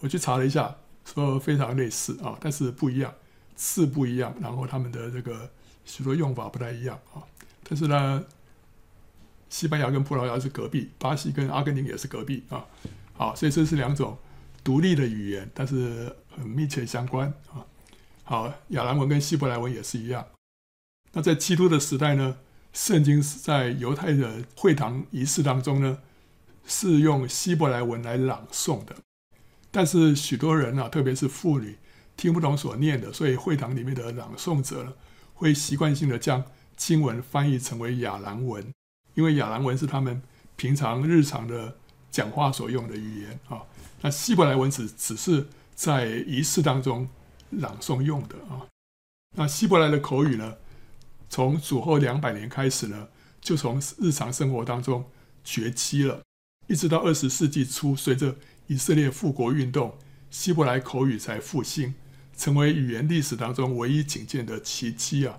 [0.00, 0.74] 我去查了一下。
[1.14, 3.14] 说非常类似啊，但是不一样，
[3.54, 5.48] 字不一样，然后他们的这个
[5.84, 7.22] 许多用法不太一样啊。
[7.62, 8.24] 但是呢，
[9.48, 12.64] 西班牙跟葡萄牙是隔壁，巴西跟阿根廷也是隔壁啊。
[13.14, 14.18] 好，所以这是两种
[14.62, 17.64] 独立的语言，但是很密切相关啊。
[18.24, 20.26] 好，亚兰文跟希伯来文也是一样。
[21.12, 22.36] 那在基督的时代呢，
[22.72, 25.98] 圣经是在犹太的会堂仪式当中呢，
[26.66, 28.96] 是用希伯来文来朗诵的。
[29.70, 31.78] 但是许多人啊，特别是妇女，
[32.16, 34.92] 听不懂所念的，所以会堂里面的朗诵者呢，
[35.34, 36.44] 会习惯性的将
[36.76, 38.72] 经文翻译成为亚兰文，
[39.16, 40.22] 因为亚兰文是他们
[40.54, 41.76] 平常日常的
[42.10, 43.60] 讲话所用的语言啊。
[44.02, 47.08] 那希伯来文只只是在仪式当中
[47.50, 48.64] 朗诵用的啊。
[49.36, 50.56] 那希伯来的口语呢，
[51.28, 53.08] 从主后两百年开始呢，
[53.40, 55.04] 就从日常生活当中
[55.42, 56.22] 绝迹了，
[56.66, 59.98] 一直到二十世纪初，随着以色列复国运动，
[60.30, 61.94] 希伯来口语才复兴，
[62.36, 65.38] 成为语言历史当中唯一仅见的奇迹啊！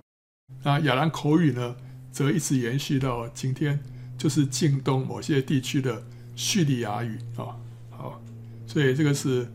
[0.64, 1.76] 那亚兰口语呢，
[2.18, 3.80] 则一直延续到今天，
[4.18, 6.04] 就是近东某些地区的
[6.36, 7.54] 叙利亚语啊。
[7.92, 8.20] 好，
[8.66, 9.48] 所以这个是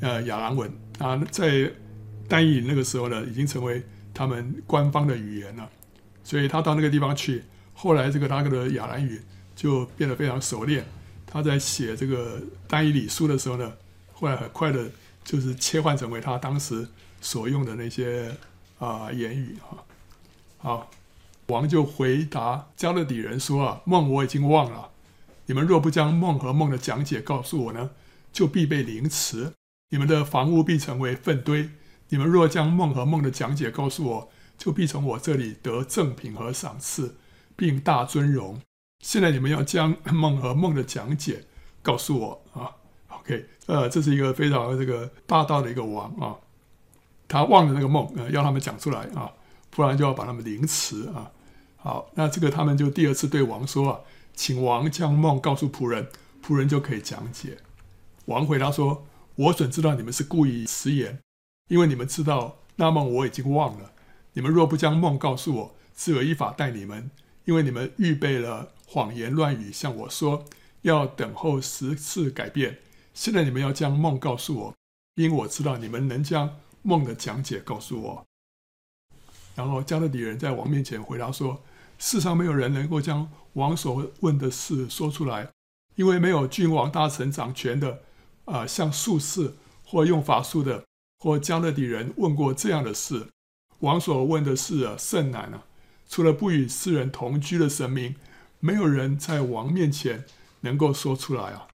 [0.00, 1.70] 呃亚兰文啊，在
[2.26, 5.70] 但以理那个时候呢，已经成为他们官方的语言了。
[6.24, 9.20] 所以他到那个地方去，后来这个他的亚兰语
[9.54, 10.84] 就变得非常熟练。
[11.24, 13.72] 他在写这个但以理书的时候呢，
[14.12, 14.90] 后来很快的，
[15.22, 16.88] 就是切换成为他当时
[17.20, 18.34] 所用的那些
[18.80, 19.84] 啊、言语哈。
[20.58, 20.90] 好，
[21.48, 24.90] 王就回答迦勒底人说啊，梦我已经忘了，
[25.46, 27.90] 你们若不将梦和梦的讲解告诉我呢，
[28.30, 29.54] 就必被凌迟，
[29.88, 31.70] 你们的房屋必成为粪堆。
[32.10, 37.16] 你们若将梦和梦的讲解告诉我，就必从我这里得赠品和赏赐，
[37.56, 38.60] 并大尊荣。
[39.00, 41.46] 现在你们要将梦和梦的讲解
[41.80, 42.72] 告诉我啊
[43.08, 46.36] ，OK，呃，这是一个非常这个霸道的一个王啊，
[47.26, 49.32] 他忘了那个梦，呃，要他们讲出来啊，
[49.70, 51.30] 不然就要把他们凌迟啊。
[51.88, 56.10] 好，那这个他们就第二次对王说，请王将梦告诉仆人，
[56.44, 57.56] 仆人就可以讲解。
[58.26, 61.20] 王回答说：我准知道你们是故意食言，
[61.68, 63.92] 因为你们知道那梦我已经忘了。
[64.34, 67.10] 你们若不将梦告诉我，自有依法待你们，
[67.46, 68.72] 因为你们预备了。
[68.86, 70.44] 谎言乱语向我说，
[70.82, 72.80] 要等候十次改变。
[73.14, 74.74] 现在你们要将梦告诉我，
[75.14, 78.26] 因我知道你们能将梦的讲解告诉我。
[79.54, 81.62] 然后迦勒底人在王面前回答说：
[81.98, 85.50] 世上没有人能够将王所问的事说出来，
[85.96, 88.02] 因为没有君王大臣掌权的，
[88.46, 90.84] 啊、像术士或用法术的，
[91.18, 93.26] 或迦勒底人问过这样的事。
[93.80, 95.64] 王所问的事啊，甚难啊，
[96.08, 98.16] 除了不与世人同居的神明。
[98.60, 100.24] 没有人在王面前
[100.62, 101.68] 能够说出来啊，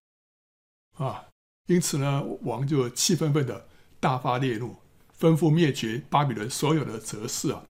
[0.98, 1.24] 啊，
[1.66, 3.66] 因此呢，王就气愤愤的
[3.98, 4.76] 大发烈怒，
[5.18, 7.64] 吩咐灭绝巴比伦所有的哲士啊。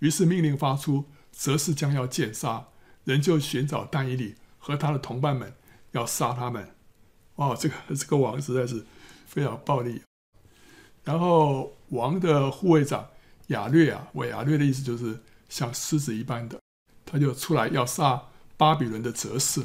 [0.00, 1.06] 于是命令发出，
[1.38, 2.66] 则是将要见杀，
[3.04, 5.54] 人就寻找但以理和他的同伴们，
[5.92, 6.74] 要杀他们。
[7.36, 8.84] 哦，这个这个王实在是
[9.24, 10.02] 非常暴力。
[11.04, 13.08] 然后王的护卫长
[13.46, 16.58] 亚略啊，我亚略的意思就是像狮子一般的，
[17.06, 18.20] 他就出来要杀。
[18.56, 19.62] 巴比伦的哲士，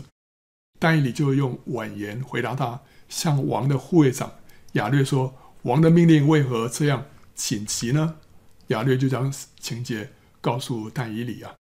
[0.77, 4.31] 但以理就用婉言回答他，向王的护卫长
[4.73, 5.33] 亚略说
[5.63, 8.17] ：“王的命令为何这样紧急呢？”
[8.69, 11.55] 亚略就将情节告诉但以理啊。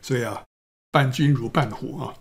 [0.00, 0.44] 所以啊，
[0.90, 2.14] 伴君如伴虎啊。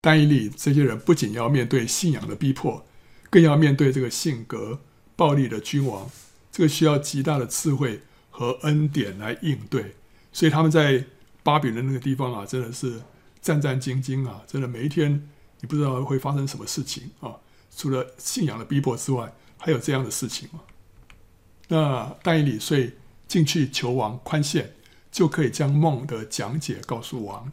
[0.00, 2.84] 但以理这些人不仅要面对信仰的逼迫，
[3.30, 4.80] 更要面对这个性格
[5.16, 6.10] 暴力的君王，
[6.52, 8.00] 这个需要极大的智慧
[8.30, 9.94] 和恩典来应对。
[10.32, 11.04] 所以他们在
[11.42, 13.02] 巴比伦那个地方啊，真的是。
[13.44, 14.42] 战战兢兢啊！
[14.46, 15.28] 真的，每一天
[15.60, 17.36] 你不知道会发生什么事情啊！
[17.76, 20.60] 除了信仰的逼迫之外，还有这样的事情吗？
[21.68, 22.96] 那但以理遂
[23.28, 24.72] 进去求王宽限，
[25.14, 27.52] 就可以将梦的讲解告诉王。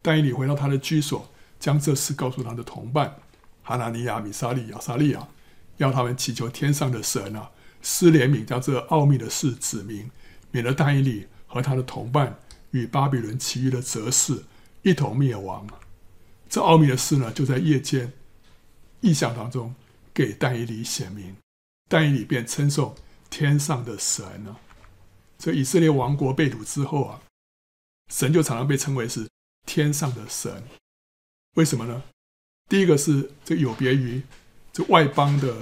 [0.00, 3.16] 但以理回到他的居所，将这事告诉他的同伴
[3.64, 5.26] 哈拿尼亚、米沙利、亚撒利亚，
[5.78, 7.50] 要他们祈求天上的神啊，
[7.82, 10.08] 施怜悯，将这奥秘的事指明，
[10.52, 12.38] 免得但以理和他的同伴
[12.70, 14.44] 与巴比伦其余的哲士。
[14.82, 15.66] 一同灭亡
[16.48, 18.12] 这奥秘的事呢，就在夜间
[19.00, 19.74] 意象当中
[20.14, 21.34] 给但以理显明，
[21.88, 22.94] 但以理便称颂
[23.28, 24.56] 天上的神呢。
[25.38, 27.22] 这以色列王国被掳之后啊，
[28.12, 29.28] 神就常常被称为是
[29.64, 30.64] 天上的神。
[31.54, 32.02] 为什么呢？
[32.68, 34.20] 第一个是这有别于
[34.72, 35.56] 这外邦的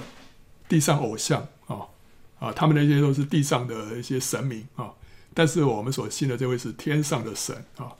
[0.66, 1.88] 地上偶像啊
[2.38, 4.94] 啊，他们那些都是地上的一些神明啊，
[5.34, 7.92] 但是我们所信的这位是天上的神啊。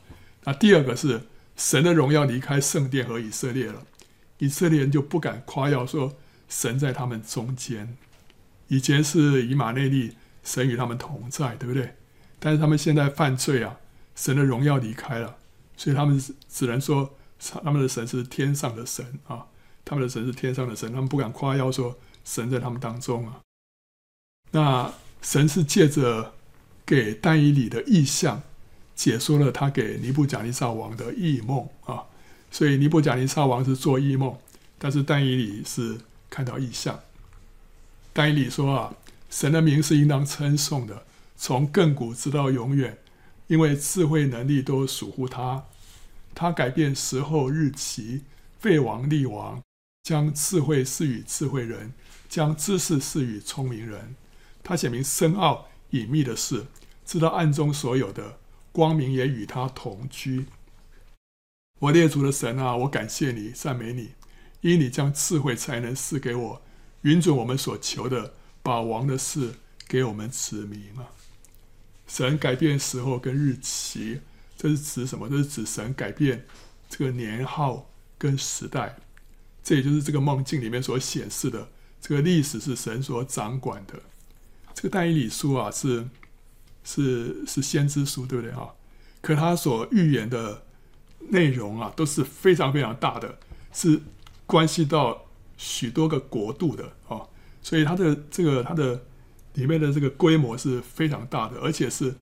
[0.45, 3.87] 那第二个是神的荣耀离开圣殿和以色列了，
[4.39, 6.17] 以色列人就不敢夸耀说
[6.49, 7.97] 神在他们中间。
[8.69, 10.17] 以前是以马内利。
[10.47, 11.97] 神与他们同在，对不对？
[12.39, 13.77] 但是他们现在犯罪啊，
[14.15, 15.37] 神的荣耀离开了，
[15.77, 17.17] 所以他们只能说
[17.65, 19.47] 他们的神是天上的神啊，
[19.85, 23.41] 他们的神是天上的神，他们不敢夸耀说神在他们当中啊。
[24.53, 26.35] 那神是借着
[26.85, 28.43] 给但以理的异象，
[28.95, 32.05] 解说了他给尼布甲尼撒王的异梦啊，
[32.53, 34.39] 所以尼布甲尼撒王是做异梦，
[34.79, 35.99] 但是但以理是
[36.31, 37.01] 看到异象。
[38.13, 38.95] 但以理说啊。
[39.37, 41.05] 神的名是应当称颂的，
[41.37, 42.97] 从亘古直到永远，
[43.49, 45.67] 因为智慧能力都属乎他。
[46.35, 48.23] 他改变时候日期，
[48.59, 49.61] 废王立王，
[50.05, 51.93] 将智慧赐予智慧人，
[52.31, 54.17] 将知识赐予聪明人。
[54.65, 56.69] 他显明深奥隐秘的事，
[57.05, 58.39] 知道暗中所有的，
[58.73, 60.47] 光明也与他同居。
[61.81, 64.13] 我列祖的神啊，我感谢你，赞美你，
[64.63, 66.63] 因你将智慧才能赐给我，
[67.03, 68.33] 允准我们所求的。
[68.67, 69.55] 把王的事
[69.87, 71.13] 给我们指明了！
[72.09, 74.19] 神改变时候跟日期，
[74.59, 75.29] 这是指什么？
[75.29, 76.45] 这是指神改变
[76.89, 78.97] 这个年号跟时代。
[79.63, 81.69] 这也就是这个梦境里面所显示的，
[82.01, 84.03] 这个历史是神所掌管的。
[84.75, 86.09] 这个但以理书啊，是
[86.83, 88.71] 是是先知书，对不对啊？
[89.21, 90.65] 可他所预言的
[91.29, 93.39] 内容啊，都是非常非常大的，
[93.73, 94.03] 是
[94.45, 95.27] 关系到
[95.57, 97.29] 许多个国度的啊。
[97.67, 99.03] 所以它的这个它的
[99.55, 102.15] 里面的这个规模是非常大的，而且是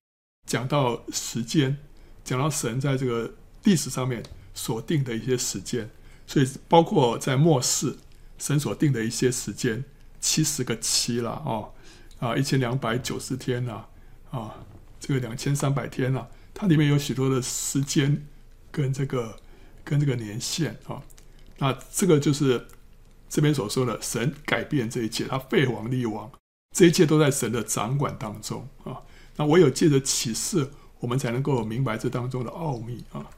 [0.47, 1.77] 讲到时间，
[2.23, 3.31] 讲到神在这个
[3.63, 4.23] 历史上面
[4.55, 5.87] 所定的一些时间，
[6.25, 7.95] 所以包括在末世
[8.39, 9.83] 神所定的一些时间，
[10.19, 11.71] 七十个七了哦，
[12.17, 13.85] 啊一千两百九十天呐
[14.31, 14.65] 啊，
[14.99, 18.25] 这个两千三百天呐，它里面有许多的时间
[18.71, 19.37] 跟这个
[19.83, 21.03] 跟这个年限啊，
[21.59, 22.65] 那这个就是。
[23.35, 26.31] 这边所说的神改变这一切，他废王立王，
[26.73, 29.01] 这一切都在神的掌管当中啊。
[29.35, 30.71] 那唯有借着启示，
[31.01, 33.29] 我们才能够明白这当中的奥秘啊。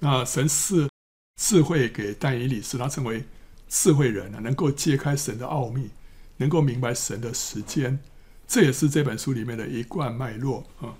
[0.00, 0.88] 那神赐
[1.34, 3.24] 智慧给但以理，使他成为
[3.66, 5.90] 智慧人啊，能够揭开神的奥秘，
[6.36, 7.98] 能够明白神的时间。
[8.46, 10.94] 这也是这本书里面的一贯脉络啊。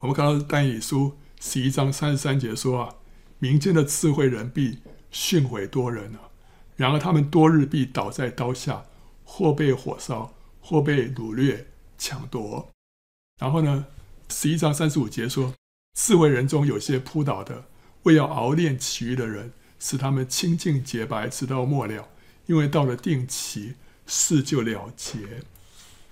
[0.00, 2.94] 我们看到但以理书十一章三十三节说啊，
[3.38, 6.28] 民间的智慧人必训诲多人啊。
[6.82, 8.86] 然而他们多日必倒在刀下，
[9.22, 12.72] 或被火烧，或被掳掠、抢夺。
[13.40, 13.86] 然后呢，
[14.28, 15.54] 十一章三十五节说，
[15.96, 17.66] 智慧人中有些扑倒的，
[18.02, 22.08] 为要熬炼其余的人，使他们清净洁白，直到末了。
[22.46, 25.44] 因为到了定期，事就了结。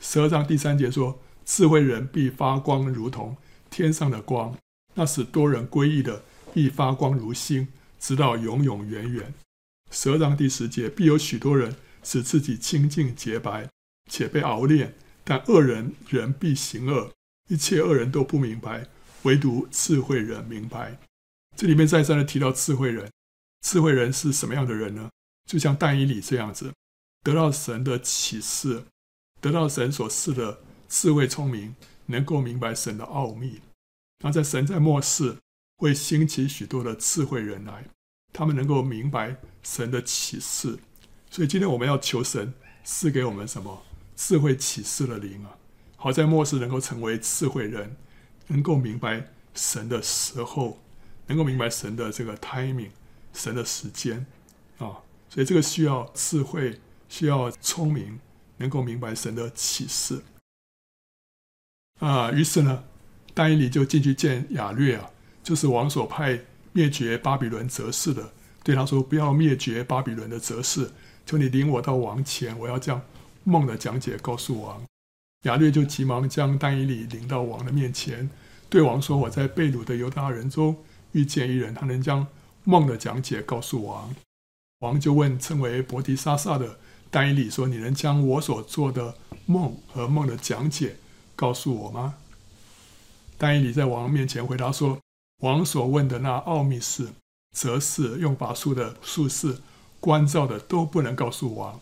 [0.01, 3.37] 十二章第三节说，智慧人必发光，如同
[3.71, 4.55] 天上的光；
[4.95, 6.23] 那使多人归义的，
[6.55, 7.67] 必发光如星，
[7.99, 9.35] 直到永永远远。
[9.91, 11.75] 蛇章第十节，必有许多人
[12.05, 13.69] 使自己清净洁白，
[14.09, 14.93] 且被熬炼；
[15.25, 17.13] 但恶人人必行恶，
[17.49, 18.87] 一切恶人都不明白，
[19.23, 20.99] 唯独智慧人明白。
[21.57, 23.11] 这里面再三的提到智慧人，
[23.63, 25.11] 智慧人是什么样的人呢？
[25.49, 26.73] 就像但以理这样子，
[27.25, 28.85] 得到神的启示，
[29.41, 31.75] 得到神所赐的智慧聪明，
[32.07, 33.61] 能够明白神的奥秘。
[34.23, 35.37] 那在神在末世
[35.79, 37.85] 会兴起许多的智慧人来。
[38.33, 40.79] 他们能够明白神的启示，
[41.31, 43.83] 所以今天我们要求神赐给我们什么
[44.17, 45.57] 智慧启示的灵啊！
[45.97, 47.97] 好在末世能够成为智慧人，
[48.47, 50.79] 能够明白神的时候，
[51.27, 52.91] 能够明白神的这个 timing，
[53.35, 54.25] 神的时间
[54.79, 55.03] 啊！
[55.29, 58.21] 所以这个需要智慧，需要聪明，
[58.59, 60.23] 能够明白神的启示
[61.99, 62.31] 啊！
[62.33, 62.85] 于是呢，
[63.35, 65.11] 但以理就进去见亚略啊，
[65.43, 66.45] 就是王所派。
[66.73, 70.91] 灭绝巴比伦哲士的，对他说：“不要灭绝巴比伦的哲士，
[71.27, 73.03] 求你领我到王前，我要将
[73.43, 74.81] 梦的讲解告诉王。”
[75.45, 78.31] 亚略就急忙将丹以里领到王的面前，
[78.69, 80.77] 对王说：“我在被掳的犹大人中
[81.13, 82.27] 遇见一人，他能将
[82.65, 84.15] 梦的讲解告诉王。”
[84.81, 86.79] 王就问称为伯提沙撒的
[87.11, 89.17] 丹以里说：“你能将我所做的
[89.47, 90.97] 梦和梦的讲解
[91.35, 92.15] 告诉我吗？”
[93.37, 94.99] 丹以里在王面前回答说。
[95.41, 97.09] 王所问的那奥秘事，
[97.57, 99.59] 则是用法术的术士
[99.99, 101.81] 关照的都不能告诉王，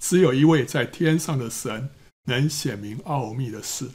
[0.00, 1.90] 只有一位在天上的神
[2.24, 3.90] 能显明奥秘的事。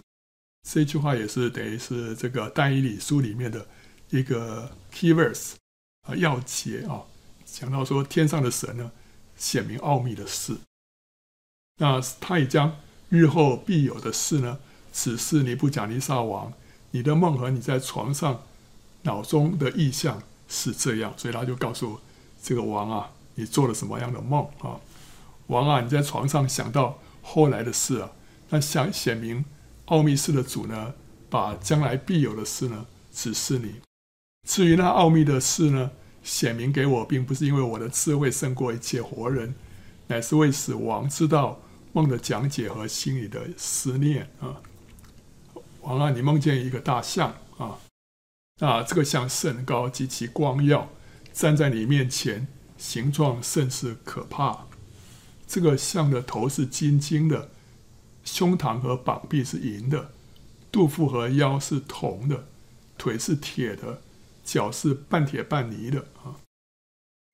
[0.67, 3.67] 这句话也是等于是这个但以理书里面的
[4.09, 5.53] 一个 key verse
[6.07, 7.03] 啊，要节啊，
[7.45, 8.91] 讲到说天上的神呢
[9.37, 10.57] 显明奥秘的事，
[11.77, 12.77] 那他也将
[13.09, 14.59] 日后必有的事呢
[14.91, 16.51] 此事你不讲尼撒王，
[16.91, 18.43] 你的梦和你在床上
[19.05, 21.99] 脑中的意象是这样，所以他就告诉
[22.43, 24.77] 这个王啊，你做了什么样的梦啊？
[25.47, 28.11] 王啊，你在床上想到后来的事啊，
[28.49, 29.45] 那想显明。
[29.85, 30.95] 奥秘事的主呢，
[31.29, 33.75] 把将来必有的事呢指示你。
[34.47, 35.91] 至于那奥秘的事呢，
[36.23, 39.53] 显明给我，并不是因为我的智慧胜过一切活人，
[40.07, 41.59] 乃是为使王知道
[41.93, 44.57] 梦的讲解和心里的思念啊。
[45.81, 47.35] 王啊，你梦见一个大象
[48.61, 50.89] 啊，这个像甚高，极其光耀，
[51.33, 52.47] 站在你面前，
[52.77, 54.67] 形状甚是可怕。
[55.45, 57.49] 这个像的头是金金的。
[58.23, 60.09] 胸膛和膀臂是银的，
[60.71, 62.47] 肚腹和腰是铜的，
[62.97, 64.01] 腿是铁的，
[64.43, 66.41] 脚是半铁半泥的啊。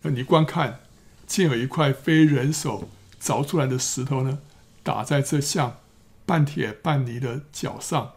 [0.03, 0.81] 那你观看，
[1.25, 2.89] 竟有一块非人手
[3.21, 4.39] 凿出来的石头呢，
[4.83, 5.77] 打在这像
[6.25, 8.11] 半铁半泥的脚上，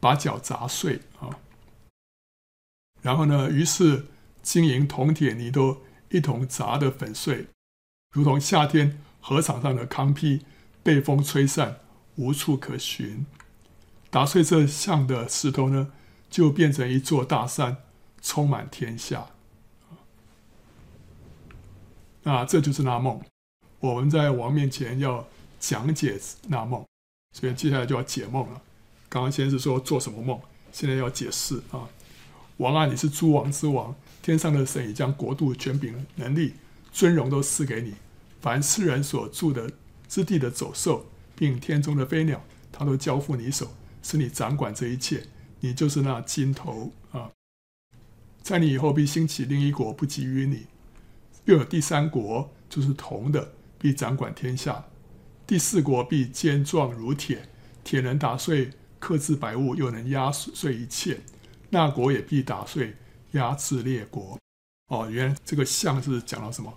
[0.00, 1.38] 把脚砸碎啊。
[3.06, 4.06] 然后呢，于是
[4.42, 5.80] 金银铜铁泥都
[6.10, 7.46] 一同砸得粉碎，
[8.12, 10.40] 如同夏天河场上的糠秕
[10.82, 11.78] 被风吹散。
[12.16, 13.26] 无处可寻，
[14.08, 15.92] 打碎这像的石头呢，
[16.30, 17.76] 就变成一座大山，
[18.22, 19.26] 充满天下。
[22.22, 23.20] 那这就是那梦。
[23.80, 25.28] 我们在王面前要
[25.60, 26.82] 讲解那梦，
[27.34, 28.62] 所以接下来就要解梦了。
[29.10, 30.40] 刚刚先是说做什么梦，
[30.72, 31.86] 现在要解释啊。
[32.58, 36.54] 王啊，你是诸王之王，天上的神已将国度、权柄、能力、
[36.92, 37.94] 尊荣都赐给你。
[38.40, 39.70] 凡世人所住的
[40.08, 41.06] 之地的走兽。
[41.38, 42.42] 并天中的飞鸟，
[42.72, 43.70] 他都交付你手，
[44.02, 45.26] 使你掌管这一切。
[45.60, 47.30] 你就是那金头啊！
[48.42, 50.64] 在你以后必兴起另一国，不及于你。
[51.44, 54.86] 又有第三国，就是铜的，必掌管天下。
[55.46, 57.50] 第四国必坚壮如铁，
[57.84, 61.20] 铁能打碎刻制百物，又能压碎一切。
[61.76, 62.96] 那国也必打碎，
[63.32, 64.38] 压制列国。
[64.86, 66.72] 哦，原来这个像是讲到什么？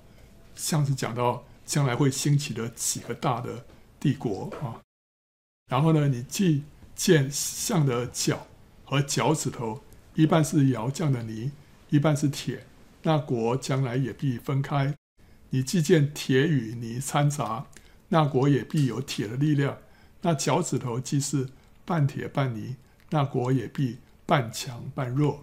[0.56, 3.66] 像是讲到将来会兴起的几个大的。
[3.97, 4.80] 帝国啊，
[5.70, 6.64] 然后呢，你既
[6.95, 8.47] 见象的脚
[8.84, 9.82] 和脚趾头，
[10.16, 11.52] 一半是窑匠的泥，
[11.89, 12.66] 一半是铁，
[13.04, 14.93] 那国将来也必分开。
[15.50, 17.68] 你既见铁与泥掺杂，
[18.10, 19.78] 那国也必有铁的力量。
[20.22, 21.47] 那脚趾头既是
[21.86, 22.76] 半铁半泥，
[23.12, 23.97] 那国也必
[24.30, 25.42] 半强半弱。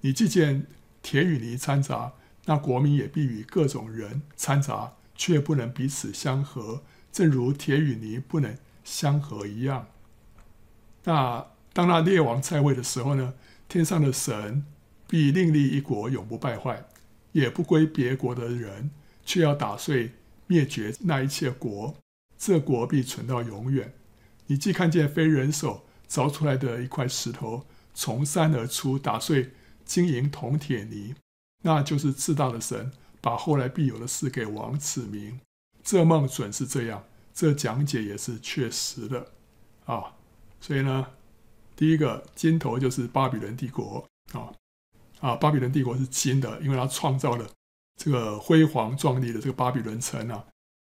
[0.00, 0.66] 你既见
[1.02, 2.14] 铁与泥掺杂，
[2.46, 6.82] 那国民也必与各种人掺杂，却不能彼此相合。
[7.12, 9.88] 正如铁与泥不能相合一样。
[11.04, 13.34] 那当那列王在位的时候呢，
[13.68, 14.64] 天上的神
[15.06, 16.82] 必另立一国，永不败坏，
[17.32, 18.90] 也不归别国的人，
[19.26, 20.12] 却要打碎
[20.46, 21.94] 灭绝那一切国，
[22.38, 23.92] 这国必存到永远。
[24.46, 29.52] 你既看见非人手凿出来的一块石头从山而出，打碎
[29.84, 31.14] 金银铜铁泥，
[31.62, 35.40] 那就是至大的神把后来必有的事给王指明。
[35.82, 39.32] 这梦准是这样，这讲解也是确实的
[39.86, 40.14] 啊。
[40.60, 41.06] 所以呢，
[41.76, 44.50] 第一个金头就是巴比伦帝国啊
[45.20, 47.46] 啊，巴比伦帝国是金的，因为它创造了
[48.02, 50.44] 这个辉煌壮丽的这个巴比伦城啊，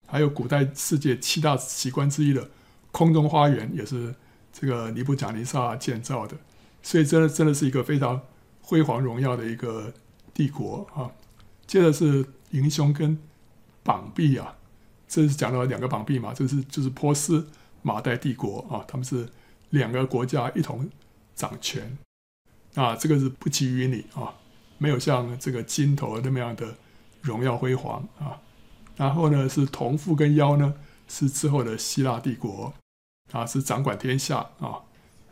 [0.08, 2.50] 还有古代世界七大奇观之一的
[2.92, 4.16] 空中花园也是
[4.52, 6.36] 这个尼布甲尼撒建造的，
[6.82, 8.22] 所以真的真的是一个非常
[8.62, 9.94] 辉煌荣耀的一个
[10.34, 11.12] 帝国啊。
[11.66, 13.18] 接着是营胸跟
[13.84, 14.56] 膀臂啊。
[15.10, 17.48] 这是讲到两个膀臂嘛，这是就是波斯
[17.82, 19.30] 马代帝国啊，他们是
[19.70, 20.90] 两个国家一同
[21.34, 21.98] 掌权
[22.76, 24.36] 啊，这个是不及于你啊，
[24.78, 26.76] 没有像这个金头那么样的
[27.22, 28.42] 荣耀辉煌啊。
[28.98, 30.74] 然后呢，是同父跟腰呢，
[31.08, 32.74] 是之后的希腊帝国
[33.32, 34.82] 啊，是掌管天下啊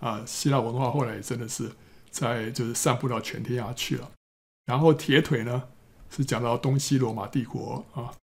[0.06, 1.72] 啊，希腊文化后来真的是
[2.12, 4.12] 在就是散布到全天下去了。
[4.66, 5.64] 然后铁腿呢，
[6.12, 8.14] 是讲到东西罗马帝国啊。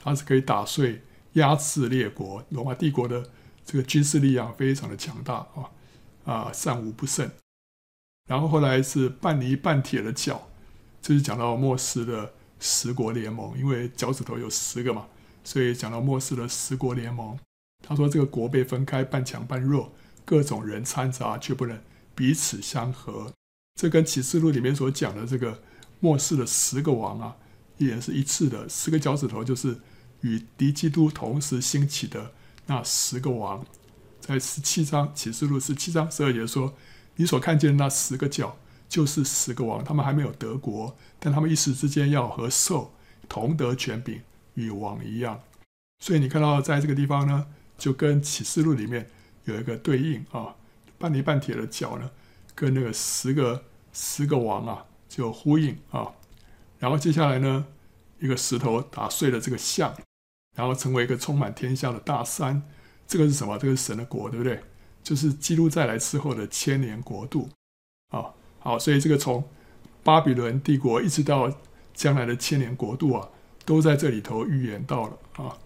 [0.00, 2.44] 它是可以打碎、压制列国。
[2.50, 3.30] 罗马帝国的
[3.64, 5.70] 这个军事力量非常的强大啊
[6.24, 7.28] 啊，战无不胜。
[8.28, 10.48] 然后后来是半泥半铁的脚，
[11.00, 15.06] 这是讲到末世的十国联盟，因为脚趾头有十个嘛，
[15.42, 17.38] 所以讲到末世的十国联盟。
[17.82, 19.92] 他说这个国被分开，半强半弱，
[20.24, 21.80] 各种人掺杂，却不能
[22.14, 23.32] 彼此相合。
[23.80, 25.62] 这跟启示录里面所讲的这个
[26.00, 27.36] 末世的十个王啊，
[27.78, 28.68] 也是一致的。
[28.68, 29.80] 十个脚趾头就是
[30.20, 32.32] 与敌基督同时兴起的
[32.66, 33.66] 那十个王，
[34.20, 36.74] 在十七章启示录十七章十二节说
[37.16, 38.56] ：“你所看见的那十个脚，
[38.88, 42.94] 就是十个王，他们还没有得国，但他们一时之间要和兽
[43.28, 44.20] 同得权柄，
[44.54, 45.40] 与王一样。”
[45.98, 47.46] 所以你看到在这个地方呢，
[47.76, 49.10] 就跟启示录里面
[49.44, 50.54] 有一个对应啊，
[50.98, 52.10] 半泥半铁的角呢，
[52.54, 56.12] 跟那个十个十个王啊就呼应啊。
[56.78, 57.66] 然后接下来呢，
[58.18, 59.94] 一个石头打碎了这个像，
[60.56, 62.62] 然后成为一个充满天下的大山。
[63.06, 63.58] 这个是什么？
[63.58, 64.60] 这个是神的国，对不对？
[65.02, 67.48] 就是基督再来之后的千年国度
[68.08, 68.32] 啊。
[68.58, 69.44] 好，所以这个从
[70.02, 71.52] 巴比伦帝国一直到
[71.92, 73.28] 将来的千年国度啊，
[73.66, 75.58] 都在这里头预言到了啊。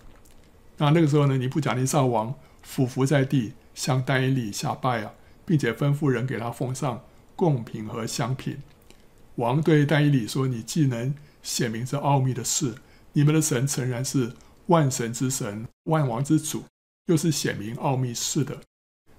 [0.79, 5.13] 那那个时候呢，尼布甲尼撒王俯伏在地，向但以理下拜啊，
[5.47, 7.05] 并且吩咐人给他奉上
[7.37, 8.59] 贡品和香品。
[9.37, 11.15] 王对但以理说：“你既能
[11.45, 12.75] 显明这奥秘的事，
[13.13, 14.33] 你们的神诚然是
[14.67, 16.65] 万神之神、万王之主，
[17.07, 18.61] 又是显明奥秘事的。”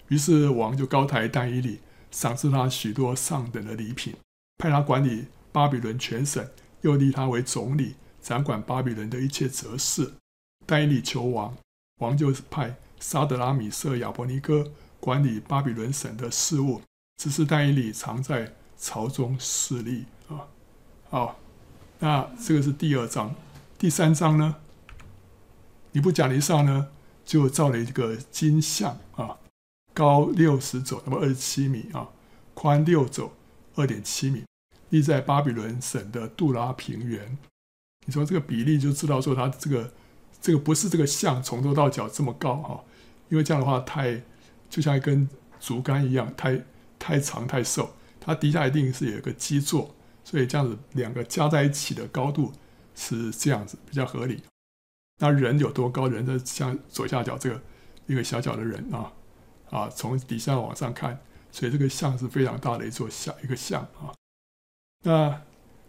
[0.10, 1.80] 于是王就高抬但以理，
[2.12, 4.14] 赏赐他许多上等的礼品，
[4.58, 6.46] 派他管理巴比伦全省，
[6.82, 10.16] 又立他为总理，掌管巴比伦的一切责事。
[10.66, 11.56] 但以理求王，
[12.02, 16.82] 王就派沙德拉、米色、亚伯尼哥管理巴比伦省的事务，
[17.18, 20.48] 只是但以理常在朝中势力啊。
[21.10, 21.40] 好，
[22.00, 23.34] 那这个是第二章，
[23.78, 24.58] 第三章呢？
[25.94, 26.90] 尼布甲尼撒呢
[27.26, 29.38] 就造了一个金像啊，
[29.94, 32.10] 高六十肘，那么二十七米啊，
[32.54, 33.32] 宽六肘，
[33.76, 34.44] 二点七米，
[34.90, 37.38] 立在巴比伦省的杜拉平原。
[38.06, 39.92] 你从这个比例就知道说他这个。
[40.42, 42.82] 这个不是这个像从头到脚这么高哈，
[43.30, 44.22] 因为这样的话太
[44.70, 45.28] 就像一根
[45.60, 46.62] 竹竿一样，太
[47.00, 52.52] 太长太瘦，它底下一定是有一个基座，所以这样子两个加在一起的高度
[52.94, 54.44] 是这样子比较合理。
[55.22, 56.08] 那人有多高？
[56.08, 57.62] 人的像左下角这个
[58.08, 59.12] 一个小小的人啊
[59.70, 61.20] 啊，从底下往上看，
[61.52, 64.16] 所以这个像是非常大的一座像一个像啊。
[65.04, 65.42] 那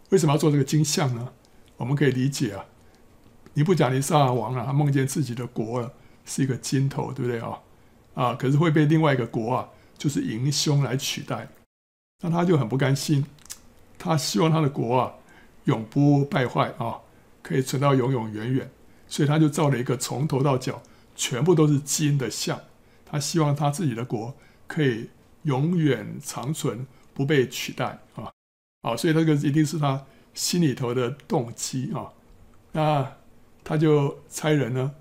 [0.09, 1.33] 为什么要做这个金像呢？
[1.77, 2.65] 我们可以理解啊。
[3.53, 5.93] 尼布甲尼撒王啊，他梦见自己的国了
[6.25, 7.39] 是一个金头，对不对？
[7.39, 7.59] 啊？
[8.13, 11.47] 啊，可是会被另外一个国啊，就是银胸来取代，
[12.21, 13.25] 那他就很不甘心，
[13.97, 15.13] 他希望他的国啊
[15.65, 16.99] 永不败坏啊，
[17.41, 18.69] 可以存到永永远远，
[19.07, 20.81] 所以他就造了一个从头到脚
[21.15, 22.59] 全部都是金的像，
[23.05, 24.35] 他希望他自己的国
[24.67, 25.09] 可以
[25.43, 28.31] 永远长存，不被取代啊，
[28.81, 32.11] 啊，所以这个一定是他心里头的动机啊，
[32.71, 33.11] 那。
[33.63, 34.91] 他就差人呢，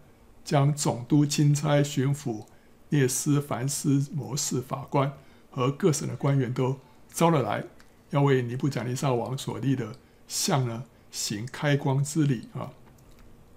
[0.50, 2.44] 将总督、钦差、巡抚、
[2.88, 5.12] 聂斯、凡斯、摩士、法官
[5.48, 6.76] 和各省的官员都
[7.12, 7.62] 招了来，
[8.10, 9.94] 要为尼布甲尼撒王所立的
[10.26, 10.82] 像呢
[11.12, 12.72] 行开光之礼啊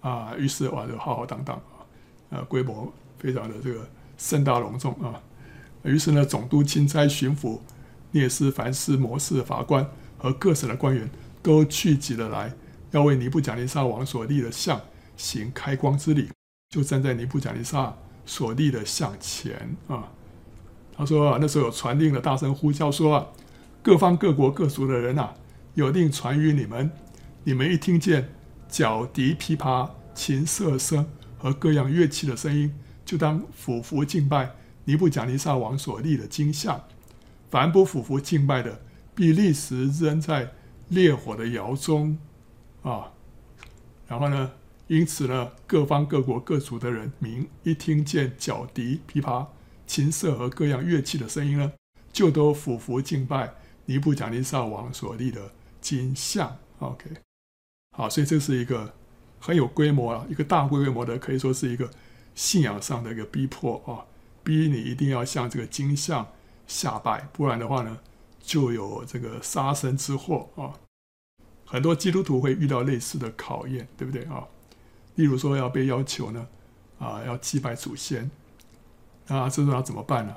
[0.02, 0.36] 啊！
[0.38, 1.82] 于是哇，就浩浩荡荡啊，
[2.30, 3.89] 呃，规模非常的这个
[4.20, 5.20] 盛大隆重啊。
[5.82, 7.60] 于是呢，总督、钦差、巡抚、
[8.12, 9.89] 聂斯、凡斯、摩士、法官
[10.20, 11.10] 和各省的官员
[11.41, 12.54] 都聚集了来，
[12.91, 14.80] 要为尼布甲尼撒王所立的像。
[15.18, 16.30] 行开光之礼，
[16.74, 17.95] 就站在尼布甲尼撒
[18.26, 20.09] 所立的像前啊。
[20.97, 23.28] 他说啊，那时候有传令的大声呼叫说啊，
[23.84, 25.36] 各方各国各族的人啊，
[25.76, 26.89] 有令传于你们，
[27.43, 28.34] 你们一听见
[28.67, 31.05] 角笛、琵琶、琴瑟声
[31.38, 32.74] 和各样乐器的声音，
[33.05, 34.55] 就当俯伏敬拜
[34.86, 36.82] 尼布甲尼撒王所立的金像。
[37.51, 38.82] 凡不俯伏敬拜的，
[39.13, 40.53] 必立时扔在
[40.88, 42.17] 烈火的窑中
[42.82, 43.11] 啊。
[44.07, 44.53] 然后呢？
[44.88, 49.47] 因此呢，各方各国各族的人民一听见角笛、琵琶、
[49.88, 51.71] 琴瑟和各样乐器的声音呢，
[52.11, 53.53] 就都俯伏敬拜
[53.86, 56.57] 尼布甲尼撒王所立的金像。
[56.79, 57.05] OK，
[57.97, 58.93] 好，所以这是一个
[59.39, 61.89] 很有规模啊，一个大规模的，可以说是一个
[62.36, 64.05] 信仰上的一个逼迫啊，
[64.43, 66.27] 逼你一定要向这个金像
[66.67, 67.99] 下拜，不然的话呢，
[68.41, 70.75] 就有这个杀身之祸啊。
[71.65, 74.45] 很多基督徒会遇到类似的考验，对不对啊？
[75.16, 76.47] 例如说要被要求呢，
[76.99, 78.30] 啊，要祭拜祖先，
[79.28, 80.36] 啊，这时候要怎么办呢？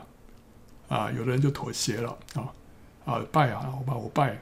[0.88, 2.52] 啊，有的人就妥协了，啊，
[3.04, 4.38] 啊，拜啊，我把我拜，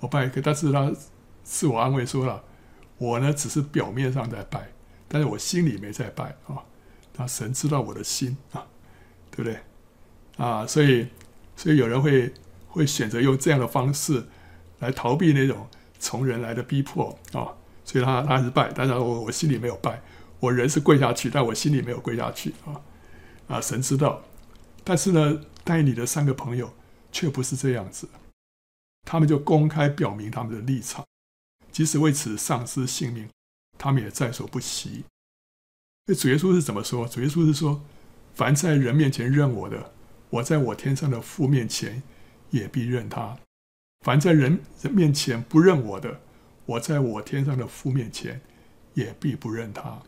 [0.00, 0.92] 我拜，可但是他
[1.44, 2.42] 自我安慰说了，
[2.96, 4.68] 我呢只是表面上在拜，
[5.06, 6.64] 但是我心里没在拜啊，
[7.16, 8.66] 那神知道我的心啊，
[9.30, 9.58] 对不对？
[10.36, 11.08] 啊，所以，
[11.56, 12.32] 所以有人会
[12.68, 14.26] 会选择用这样的方式
[14.78, 17.57] 来逃避那种从人来的逼迫啊。
[17.88, 20.02] 所以他他还是拜，但是我我心里没有拜，
[20.40, 22.76] 我人是跪下去，但我心里没有跪下去啊
[23.48, 23.60] 啊！
[23.62, 24.22] 神知道，
[24.84, 26.70] 但是呢，但你的三个朋友
[27.10, 28.06] 却不是这样子，
[29.06, 31.02] 他们就公开表明他们的立场，
[31.72, 33.26] 即使为此丧失性命，
[33.78, 35.04] 他们也在所不惜。
[36.04, 37.08] 那主耶稣是怎么说？
[37.08, 37.82] 主耶稣是说
[38.34, 39.92] ：“凡在人面前认我的，
[40.28, 42.02] 我在我天上的父面前
[42.50, 43.38] 也必认他；
[44.04, 46.20] 凡在人人面前不认我的，
[46.68, 48.40] 我在我天上的父面前
[48.94, 50.00] 也必不认他。”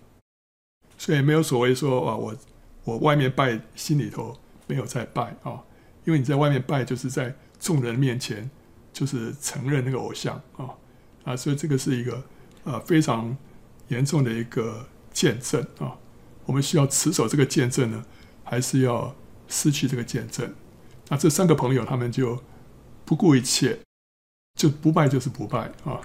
[0.97, 2.37] 所以没有所谓说啊，我
[2.85, 5.65] 我外面拜，心里头没有在拜啊，
[6.05, 8.49] 因为你在外面拜，就是在众人面前
[8.93, 10.71] 就是承认那个偶像啊
[11.25, 12.23] 啊，所以这个是一个
[12.65, 13.37] 呃非常
[13.89, 14.87] 严重的一个。
[15.13, 15.99] 见证啊，
[16.45, 18.07] 我们需要持守这个见证呢，
[18.45, 19.13] 还是要
[19.49, 20.55] 失去这个见证？
[21.09, 22.41] 那这三个朋友他们就
[23.05, 23.81] 不顾一切，
[24.55, 26.01] 就不拜就是不拜啊。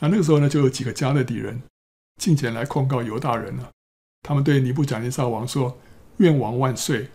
[0.00, 1.62] 那那个时候呢，就有几个加勒底人
[2.20, 3.70] 进前来控告犹大人了。
[4.22, 5.78] 他们对尼布甲尼撒王说
[6.18, 7.08] ：“愿王万岁！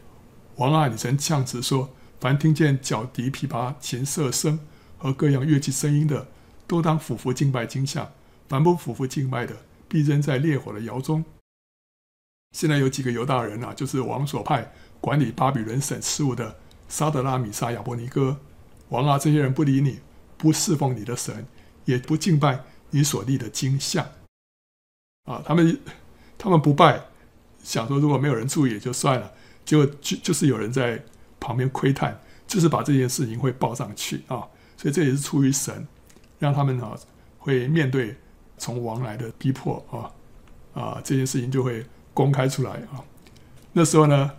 [0.55, 4.59] 王啊，你曾降旨说，凡听见角笛、琵琶、琴瑟声
[4.97, 6.27] 和各样乐器声音的，
[6.67, 8.05] 都当俯伏敬拜金像；
[8.47, 9.55] 凡不俯伏敬拜的，”
[9.87, 11.23] 必扔在烈火的窑中。
[12.51, 16.57] 现在有几个犹大人啊，就是王所派管理巴比伦省事务的
[16.89, 18.39] 沙德拉、米沙、亚伯尼哥。
[18.89, 19.99] 王啊，这些人不理你，
[20.37, 21.45] 不侍奉你的神，
[21.85, 22.63] 也不敬拜
[22.93, 24.07] 你所立的金像。
[25.25, 25.77] 啊，他们
[26.37, 27.03] 他们不拜，
[27.61, 29.31] 想说如果没有人注意也就算了，
[29.65, 31.03] 结果就就是有人在
[31.39, 34.47] 旁边窥探，就是把这件事情会报上去啊。
[34.77, 35.87] 所以这也是出于神，
[36.39, 36.97] 让他们啊
[37.37, 38.15] 会面对。
[38.55, 40.13] 从王来的逼迫啊
[40.79, 41.83] 啊，这件事情就会
[42.13, 43.03] 公开出来啊。
[43.73, 44.31] 那时候呢，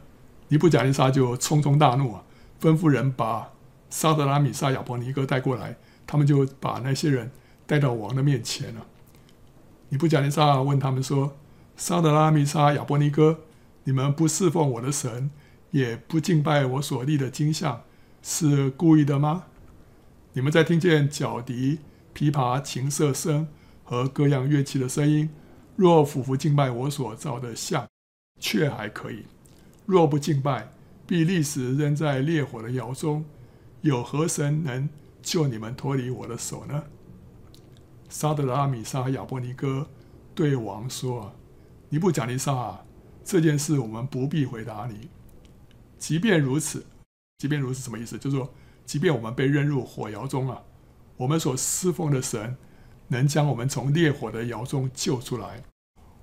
[0.48, 2.24] 尼布甲尼撒就匆匆大怒啊，
[2.58, 3.52] 吩咐人把
[3.90, 5.76] 沙德拉、米沙、亚伯尼哥带过来。
[6.06, 7.30] 他们就把那些人
[7.66, 8.86] 带到王的面前了。
[9.88, 11.36] 尼布甲尼撒问他们说
[11.76, 13.40] ：“沙得拉、米沙、亚伯尼歌，
[13.84, 15.30] 你们不侍奉我的神，
[15.70, 17.82] 也不敬拜我所立的金像，
[18.22, 19.44] 是故意的吗？
[20.32, 21.78] 你们在听见角笛、
[22.14, 23.48] 琵琶、琴瑟声。”
[23.86, 25.28] 和各样乐器的声音，
[25.76, 27.86] 若俯伏敬拜我所造的像，
[28.40, 29.26] 却还可以；
[29.84, 30.70] 若不敬拜，
[31.06, 33.22] 必立时扔在烈火的窑中。
[33.82, 34.88] 有何神能
[35.20, 36.84] 救你们脱离我的手呢？
[38.08, 39.88] 沙德拉、米沙、亚伯尼歌
[40.34, 41.32] 对王说
[41.90, 42.84] ：“尼布甲尼撒，
[43.24, 45.08] 这件事我们不必回答你。
[45.98, 46.86] 即便如此，
[47.38, 48.18] 即便如此，什么意思？
[48.18, 48.52] 就是说，
[48.84, 50.62] 即便我们被扔入火窑中啊，
[51.16, 52.56] 我们所侍奉的神。”
[53.08, 55.62] 能将我们从烈火的窑中救出来，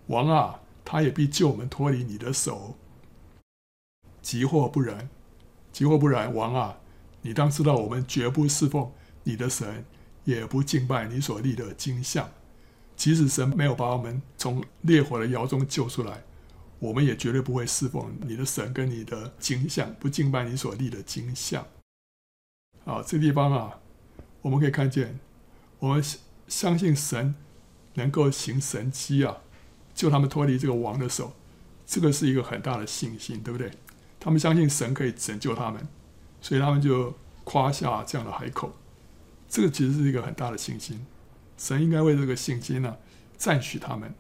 [0.07, 2.75] 王啊，他也必救我们脱离你的手。
[4.19, 5.07] 即或不然，
[5.71, 6.79] 即或不然，王啊，
[7.21, 8.91] 你当知道，我们绝不侍奉
[9.23, 9.85] 你的神，
[10.23, 12.29] 也不敬拜你所立的金像。
[12.95, 16.23] 即使神没有把我们从烈火的窑中救出来，
[16.79, 21.65] 我们也绝对不会侍奉你的神跟你的金像，不敬拜你所立的金像。
[22.85, 23.79] 啊，这地方啊，
[24.41, 25.19] 我们可以看见，
[25.79, 26.03] 我们。
[26.47, 27.33] 相信神
[27.93, 29.37] 能够行神迹啊，
[29.95, 31.31] 救他们脱离这个王的手，
[31.85, 33.71] 这个是一个很大的信心，对不对？
[34.19, 35.87] 他们相信神可以拯救他们，
[36.41, 37.15] 所以他们就
[37.45, 38.73] 夸下这样的海口。
[39.51, 41.05] 这个其实是一个很大的信心，
[41.57, 42.95] 神应该为这个信心呢、
[43.37, 44.15] 赞许他们。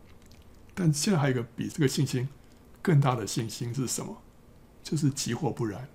[0.75, 2.27] 但现在还有一个比这个信心
[2.81, 4.21] 更大的信心是什么？
[4.83, 5.87] 就是即或不然，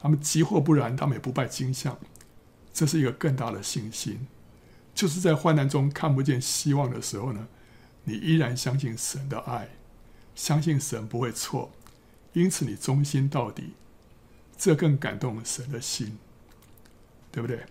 [0.00, 1.96] 他们即或不然，他们也不拜金像，
[2.72, 4.26] 这是一个更大的信心。
[4.92, 7.46] 就是在患难中看不见希望的时候呢，
[8.02, 9.76] 你依然相信神的爱，
[10.34, 11.70] 相信神不会错，
[12.32, 13.74] 因此你忠心到底，
[14.56, 16.18] 这更感动神的心，
[17.30, 17.66] 对不对？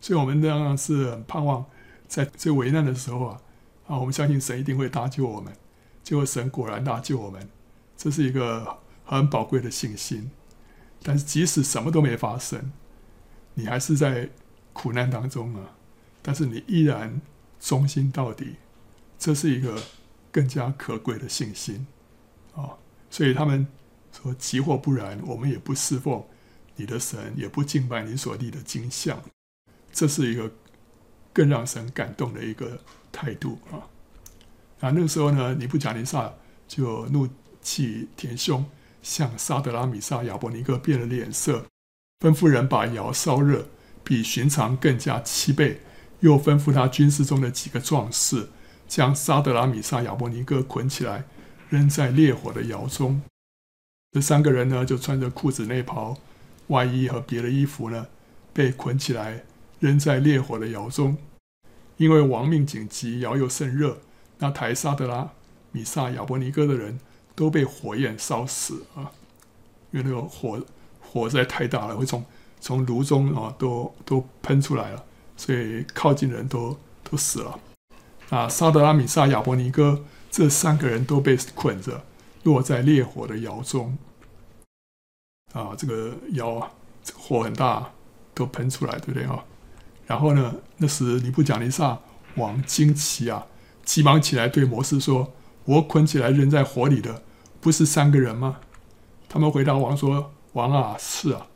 [0.00, 1.64] 所以，我们当然是很盼望
[2.06, 3.40] 在最危难的时候啊，
[3.86, 5.52] 啊，我们相信神一定会搭救我们，
[6.02, 7.48] 结果神果然搭救我们，
[7.96, 10.30] 这是一个很宝贵的信心。
[11.02, 12.72] 但是，即使什么都没发生，
[13.54, 14.30] 你还是在
[14.72, 15.74] 苦难当中啊。
[16.22, 17.20] 但是你依然
[17.60, 18.56] 忠心到底，
[19.18, 19.80] 这是一个
[20.30, 21.86] 更加可贵的信心
[22.54, 22.76] 啊！
[23.08, 23.66] 所以他们
[24.12, 26.22] 说：“即或不然，我们也不侍奉
[26.76, 29.18] 你的神，也不敬拜你所立的金像。”
[29.92, 30.50] 这是一个
[31.32, 32.78] 更让神感动的一个
[33.10, 33.86] 态度啊！
[34.80, 36.32] 啊，那个时候呢，尼布甲尼撒
[36.66, 37.28] 就怒
[37.60, 38.64] 气填胸，
[39.02, 41.66] 向沙德拉、米沙、亚伯尼歌变了脸色，
[42.20, 43.66] 吩咐人把窑烧热，
[44.04, 45.80] 比寻常更加七倍。
[46.20, 48.48] 又吩咐他军事中的几个壮士，
[48.88, 51.24] 将沙德拉、米沙、亚伯尼歌捆起来，
[51.68, 53.22] 扔在烈火的窑中。
[54.10, 56.16] 这三个人呢，就穿着裤子、内袍、
[56.68, 58.08] 外衣和别的衣服呢，
[58.52, 59.44] 被捆起来，
[59.80, 61.16] 扔在烈火的窑中。
[61.96, 63.98] 因为亡命紧急，窑又甚热，
[64.38, 65.30] 那台沙德拉、
[65.72, 67.00] 米沙、亚伯尼哥的人
[67.34, 69.10] 都被火焰烧死啊！
[69.90, 70.64] 因为那个火
[71.00, 72.24] 火实在太大了，会从
[72.60, 75.04] 从炉中啊都都喷出来了。
[75.36, 77.58] 所以靠近人都都死了。
[78.30, 82.04] 啊，沙德拉米沙、亚伯尼哥这三个人都被捆着，
[82.44, 83.98] 落在烈火的窑中。
[85.52, 86.70] 啊，这个窑啊，
[87.02, 87.90] 这个、火很大，
[88.34, 89.44] 都喷出来，对不对啊？
[90.08, 91.96] 然后呢，那时尼布甲尼撒
[92.34, 93.46] 王惊奇啊，
[93.84, 95.32] 急忙起来对摩斯说
[95.64, 97.22] ：“我捆起来扔在火里的，
[97.60, 98.56] 不是三个人吗？”
[99.28, 101.46] 他们回答王说：“王啊，是啊。”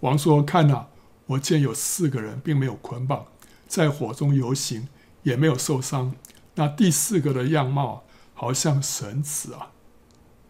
[0.00, 0.88] 王说：“看呐、啊，
[1.26, 3.26] 我见有四个人，并没有捆绑，
[3.68, 4.88] 在火中游行。”
[5.24, 6.14] 也没有受伤。
[6.54, 8.04] 那第四个的样貌
[8.34, 9.70] 好像神子啊，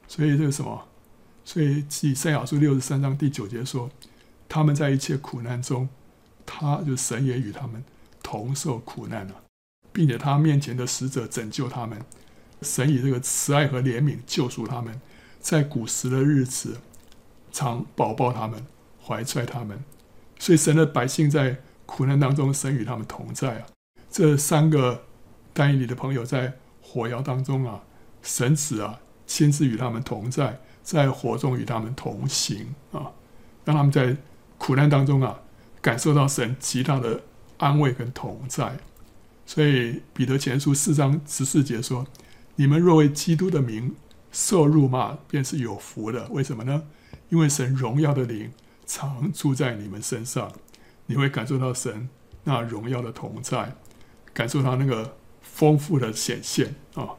[0.08, 0.88] 所以这个什么？
[1.44, 3.88] 所以以赛亚书六十三章第九节说，
[4.48, 5.88] 他们在一切苦难中，
[6.46, 7.82] 他就神也与他们
[8.22, 9.34] 同受苦难了，
[9.92, 12.00] 并且他面前的使者拯救他们。
[12.62, 15.00] 神以这个慈爱和怜悯救赎他们，
[15.40, 16.78] 在古时的日子
[17.52, 18.64] 常保抱他们，
[19.04, 19.84] 怀揣他们。
[20.38, 23.66] 所以神的百姓在苦难当中，神与他们同在啊。
[24.10, 25.04] 这三个
[25.52, 27.82] 丹尼里的朋友在火窑当中啊，
[28.22, 33.12] 神子啊亲自与他们同在，在火中与他们同行啊，
[33.64, 34.16] 让他们在
[34.56, 35.40] 苦难当中啊
[35.84, 37.20] 感受到神极大的
[37.58, 38.78] 安慰跟同在。
[39.44, 42.06] 所以彼得前书四章十四节说
[42.56, 43.94] ：“你们若为基督的名
[44.32, 46.26] 受辱骂，便是有福的。
[46.30, 46.84] 为什么呢？
[47.28, 48.50] 因为神荣耀的灵
[48.86, 50.50] 常住在你们身上，
[51.04, 52.08] 你会感受到神
[52.44, 53.76] 那荣耀的同在。”
[54.32, 57.10] 感受到那个丰富的显现啊，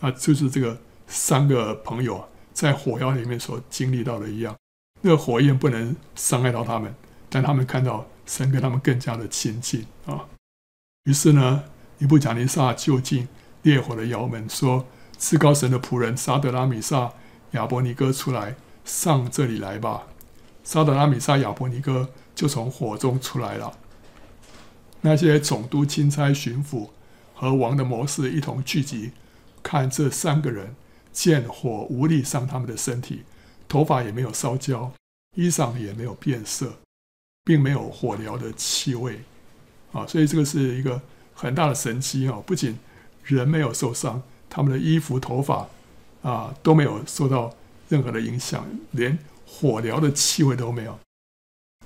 [0.00, 4.54] 啊，就是这个三个朋友在火窑里面所经历到的一样。
[5.00, 6.94] 那个火焰不能伤害到他们，
[7.28, 10.26] 但他们看到神跟他们更加的亲近啊。
[11.02, 11.64] 于是呢，
[11.98, 13.26] 尼布甲尼撒就近
[13.62, 14.86] 烈火的窑门，说
[15.18, 17.12] ：“至高神的仆人沙得拉米撒
[17.52, 18.54] 亚伯尼哥出来，
[18.84, 20.06] 上这里来吧。”
[20.62, 23.76] 沙得拉米撒亚伯尼哥就从火中出来了。
[25.00, 26.90] 那些总督、钦差、巡抚
[27.34, 29.10] 和王的谋士一同聚集，
[29.60, 30.76] 看这三个人，
[31.10, 33.24] 见火无力伤他们的身体，
[33.66, 34.92] 头发也没有烧焦，
[35.34, 36.76] 衣裳也没有变色，
[37.50, 39.18] 并没有火燎的气味，
[39.92, 41.02] 啊，所以这个是一个
[41.34, 42.38] 很大的神奇啊！
[42.46, 42.78] 不仅
[43.24, 45.66] 人没有受伤，他们的衣服、头发
[46.22, 47.52] 啊都没有受到
[47.88, 50.96] 任何的影响，连火燎的气味都没有。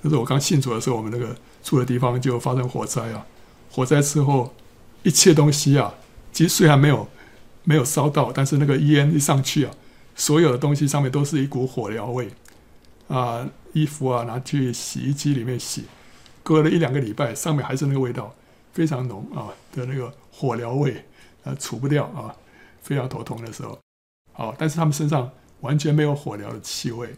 [0.03, 1.35] 就是我刚信主的时候，我们那个。
[1.65, 3.27] 住的地方就发生火灾啊！
[3.71, 4.55] 火灾之后，
[5.03, 5.95] 一切东西啊，
[6.31, 7.09] 其实虽然没有
[7.62, 9.73] 没有烧到，但是那个烟一上去啊，
[10.15, 12.29] 所有的东西上面都是一股火燎味
[13.09, 13.49] 啊！
[13.75, 15.85] 衣服啊拿去洗衣机里面洗，
[16.43, 18.35] 隔了一两个礼拜，上面还是那个味道，
[18.72, 21.05] 非常浓啊的那个火燎味
[21.45, 22.35] 啊，除不掉啊，
[22.81, 23.79] 非常头痛的时候。
[24.33, 27.14] 好，但是他们身上完全没有火燎的气味，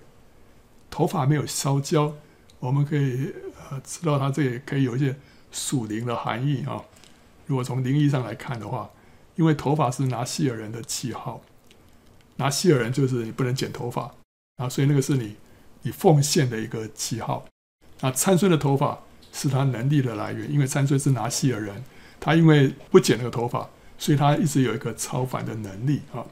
[0.90, 2.12] 头发没有烧焦，
[2.58, 3.32] 我们可以。
[3.68, 5.16] 呃，知道它这也可以有一些
[5.50, 6.84] 属灵的含义啊。
[7.46, 8.88] 如果从灵异上来看的话，
[9.34, 11.42] 因为头发是拿细尔人的记号，
[12.36, 14.14] 拿细尔人就是你不能剪头发
[14.58, 15.34] 啊，所以那个是你
[15.86, 17.46] 以奉献的一个记号。
[18.00, 18.98] 那参孙的头发
[19.32, 21.84] 是他能力的来源，因为参孙是拿细耳人，
[22.18, 26.24] 他因为不剪那个头发，所以他一直有一个超凡的能力啊。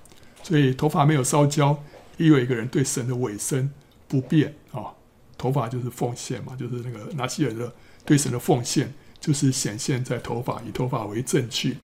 [0.42, 1.82] 所以头发没有烧焦，
[2.18, 3.70] 意味一个人对神的委身
[4.08, 4.92] 不变啊。
[5.38, 7.72] 头发就是奉献嘛，就是那个拿细耳的
[8.04, 11.78] 对神的奉献，就是显现在头发，以头发为证据。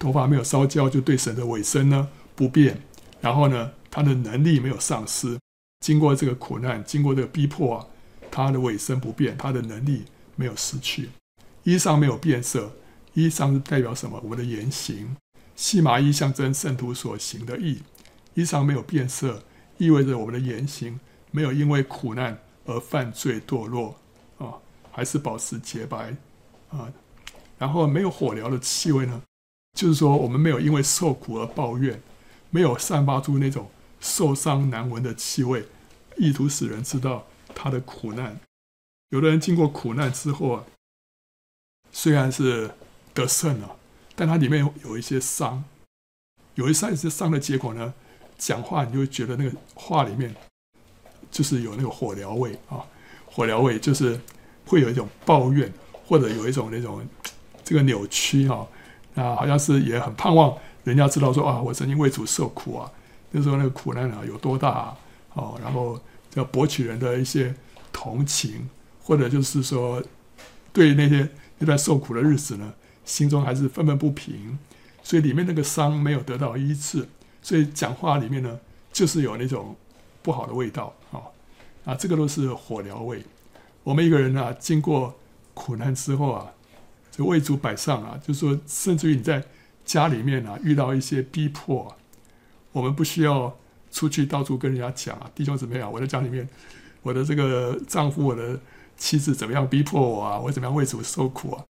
[0.00, 2.82] 头发没有烧焦，就对神的委身呢不变。
[3.20, 5.38] 然后呢，他的能力没有丧失，
[5.82, 7.86] 经过这个苦难，经过这个逼迫啊，
[8.30, 10.04] 他的委身不变，他的能力
[10.36, 11.10] 没有失去。
[11.64, 12.72] 衣裳没有变色，
[13.14, 14.20] 衣裳是代表什么？
[14.22, 15.16] 我们的言行，
[15.56, 17.82] 细麻衣象征圣徒所行的义。
[18.34, 19.42] 衣裳没有变色，
[19.76, 21.00] 意味着我们的言行
[21.32, 22.38] 没有因为苦难。
[22.64, 23.96] 而犯罪堕落
[24.38, 24.54] 啊，
[24.92, 26.16] 还是保持洁白
[26.70, 26.92] 啊？
[27.58, 29.20] 然后没有火燎的气味呢？
[29.76, 32.00] 就是说，我们没有因为受苦而抱怨，
[32.50, 33.68] 没有散发出那种
[34.02, 35.66] 受伤难闻的气味，
[36.18, 38.38] 意图使人知道他的苦难。
[39.08, 40.64] 有的人经过苦难之后啊，
[41.90, 42.72] 虽然是
[43.14, 43.76] 得胜了，
[44.14, 45.64] 但他里面有一些伤，
[46.56, 47.94] 有一些伤的结果呢，
[48.36, 50.34] 讲话你就会觉得那个话里面。
[51.30, 52.84] 就是有那个火燎味啊，
[53.24, 54.20] 火燎味就是
[54.66, 55.72] 会有一种抱怨，
[56.04, 57.02] 或者有一种那种
[57.64, 58.66] 这个扭曲啊，
[59.14, 62.92] 啊，好像是也很盼望人家知道说啊，我曾经为主受苦啊，
[63.32, 64.98] 那时候那个苦难啊有多大啊，
[65.34, 66.00] 哦，然后
[66.34, 67.52] 要博取人的一些
[67.92, 68.68] 同情，
[69.02, 70.00] 或者就是说
[70.72, 71.28] 对那些
[71.58, 72.72] 那段受苦的日子呢，
[73.04, 74.56] 心中还是愤愤不平，
[75.02, 77.08] 所以里面那个伤没有得到医治，
[77.42, 78.60] 所以讲话里面呢
[78.92, 79.74] 就是有那种。
[80.24, 81.18] 不好的味道啊，
[81.84, 83.20] 啊，这个都是火燎味。
[83.82, 85.12] 我们一个人啊，经过
[85.52, 86.46] 苦难之后啊，
[87.10, 89.42] 这为主摆上啊，就是说，甚至于你在
[89.84, 91.96] 家里面啊遇到一些逼迫啊，
[92.72, 93.56] 我们不需要
[93.90, 96.48] 出去到处跟人家讲啊，弟兄姊妹啊，我在家里面，
[97.02, 98.58] 我的这个丈夫，我的
[98.96, 101.64] 妻子怎么样逼迫我啊，我怎么样为主受苦啊，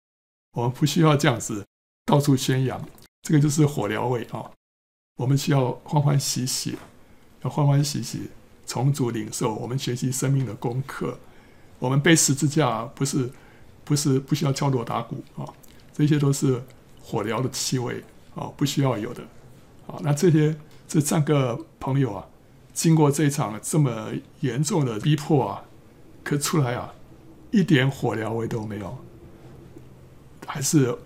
[0.52, 1.64] 我们不需要这样子
[2.04, 2.80] 到处宣扬，
[3.22, 4.50] 这个就是火燎味啊。
[5.16, 6.76] 我们需要欢欢喜喜，
[7.42, 8.30] 要欢欢喜喜
[8.66, 11.18] 从主领受，我们学习生命的功课，
[11.78, 13.30] 我们背十字架不是。
[13.84, 15.48] 不是不需要敲锣打鼓啊，
[15.94, 16.62] 这些都是
[17.02, 19.22] 火燎的气味啊，不需要有的
[19.86, 19.98] 啊。
[20.02, 20.54] 那这些
[20.88, 22.24] 这三个朋友啊，
[22.72, 24.08] 经过这场这么
[24.40, 25.62] 严重的逼迫啊，
[26.24, 26.94] 可出来啊，
[27.50, 28.98] 一点火燎味都没有，
[30.46, 30.96] 还是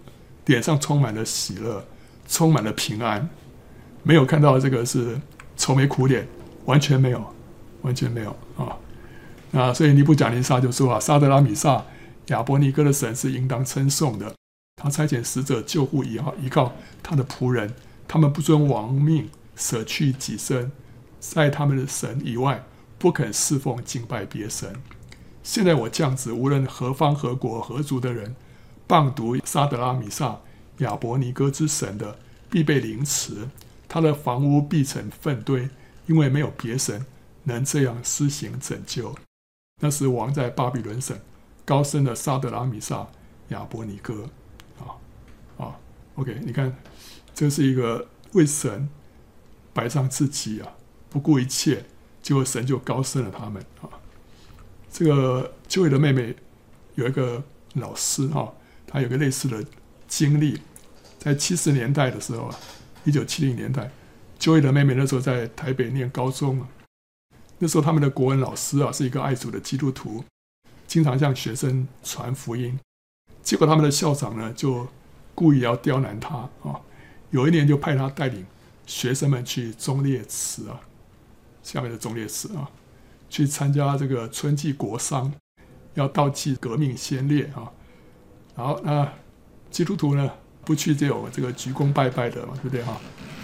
[0.47, 1.85] 脸上充满了喜乐，
[2.29, 3.29] 充满了平安，
[4.05, 5.21] 没有看到这个是
[5.57, 6.29] 愁眉苦脸，
[6.67, 7.35] 完全没有，
[7.83, 8.79] 完全没有啊。
[9.51, 11.83] 那所以尼布甲尼撒就说啊，沙德拉米煞。
[12.27, 14.33] 亚伯尼歌的神是应当称颂的，
[14.77, 16.73] 他差遣使者救护以后，依靠
[17.03, 17.75] 他的仆人，
[18.07, 20.71] 他们不遵王命，舍去己身，
[21.21, 22.65] 在他们的神以外
[22.99, 24.75] 不肯侍奉敬拜别神。
[25.43, 28.35] 现在我降旨，无论何方何国何族的人，
[28.87, 30.41] 谤讟沙德拉米撒
[30.79, 32.19] 亚伯尼歌之神的，
[32.51, 33.49] 必被凌迟，
[33.89, 35.69] 他的房屋必成粪堆，
[36.07, 37.05] 因为没有别神
[37.45, 39.15] 能这样施行拯救。
[39.81, 41.19] 那时王在巴比伦省。
[41.65, 43.07] 高升的沙德拉米煞
[43.51, 44.29] 亚伯尼歌，
[44.81, 44.99] 啊
[45.57, 45.79] 啊
[46.17, 46.77] ，OK，你看，
[47.33, 48.89] 这是一个为神
[49.73, 50.73] 摆上自己啊，
[51.11, 51.85] 不顾一切，
[52.23, 53.89] 结果神就高升了他们啊。
[54.93, 56.35] 这个 Joy 的妹妹
[56.95, 57.43] 有一个
[57.75, 58.53] 老师哈，
[58.87, 59.65] 她有个类似的
[60.07, 60.61] 经历，
[61.19, 62.57] 在七十年代的时候啊，
[63.05, 63.91] 一九七零年代
[64.39, 66.67] ，Joy 的妹妹那时候在台北念高中，
[67.59, 70.25] 那时候他们的国文老师啊是一个爱主的基督徒。
[70.85, 72.79] 经常向学生传福音，
[73.43, 74.87] 结果他们的校长呢就
[75.35, 76.79] 故意要刁难他啊。
[77.31, 78.45] 有一年就派他带领
[78.87, 80.81] 学生们去忠烈祠啊，
[81.63, 82.71] 下面的忠烈祠啊，
[83.29, 85.33] 去参加这个春季国丧，
[85.95, 87.71] 要悼祭革命先烈啊。
[88.55, 89.11] 然后那
[89.71, 90.31] 基督徒呢
[90.65, 93.01] 不去就有这个鞠躬拜拜的嘛，对不对哈？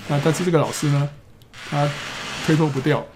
[0.08, 1.08] 那但是这个老师呢，
[1.70, 1.90] 他
[2.46, 3.06] 推脱不掉，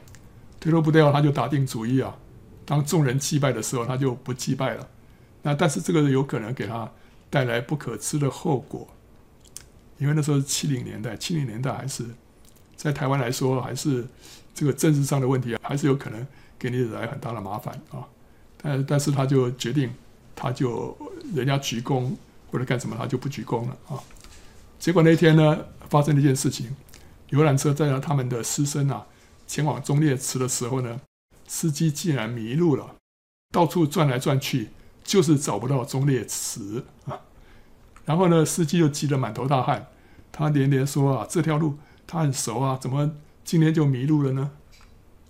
[0.60, 2.16] 推脱不掉，他就打定主意啊。
[2.64, 4.88] 当众人祭拜的时候，他就不祭拜了。
[5.42, 6.90] 那但是这个有可能给他
[7.28, 8.88] 带来不可知的后果，
[9.98, 12.04] 因为那时候是七零年代，七零年代还是
[12.76, 14.06] 在台湾来说，还是
[14.54, 16.26] 这个政治上的问题，还是有可能
[16.58, 18.06] 给你惹来很大的麻烦啊。
[18.56, 19.90] 但但是他就决定，
[20.34, 20.96] 他就
[21.34, 22.12] 人家鞠躬
[22.50, 24.00] 或者干什么，他就不鞠躬了啊。
[24.78, 26.74] 结果那天呢，发生了一件事情，
[27.30, 29.06] 游览车载了他们的师生啊，
[29.46, 31.00] 前往忠烈祠的时候呢。
[31.48, 32.96] 司机竟然迷路了，
[33.50, 34.70] 到处转来转去，
[35.04, 37.20] 就是找不到忠烈祠啊。
[38.04, 39.88] 然后呢，司机又急得满头大汗，
[40.30, 43.12] 他连连说啊，这条路他很熟啊，怎么
[43.44, 44.50] 今天就迷路了呢？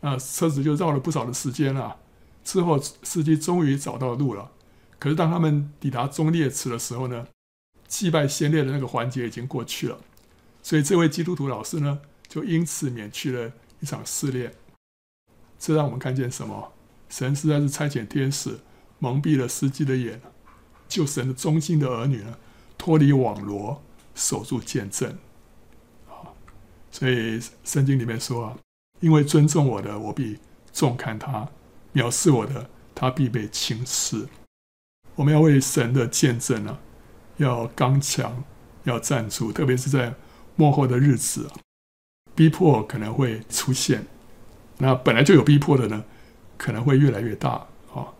[0.00, 1.96] 啊，车子就绕了不少的时间了。
[2.44, 4.50] 之后，司机终于找到路了。
[4.98, 7.26] 可是当他们抵达忠烈池的时候呢，
[7.86, 9.98] 祭拜先烈的那个环节已经过去了，
[10.62, 14.54] 所以这位基督徒老师呢，就因此免去了一场试炼。
[15.58, 16.72] 这让我们看见什么？
[17.08, 18.58] 神实在是差遣天使
[18.98, 20.20] 蒙蔽了司机的眼，
[20.88, 22.38] 救神的忠心的儿女呢，
[22.82, 23.80] 脱离网罗，
[24.12, 25.08] 守住见证。
[26.08, 26.26] 啊，
[26.90, 28.58] 所以圣经里面说啊，
[28.98, 30.36] 因为尊重我的，我必
[30.72, 31.46] 重看他；
[31.94, 34.26] 藐视我的，他必被轻视。
[35.14, 36.80] 我们要为神的见证啊，
[37.36, 38.42] 要刚强，
[38.82, 40.12] 要站住，特别是在
[40.56, 41.48] 末后的日子，
[42.34, 44.04] 逼迫可能会出现。
[44.78, 46.04] 那本来就有逼迫的呢，
[46.58, 47.64] 可能会越来越大
[47.94, 48.10] 啊。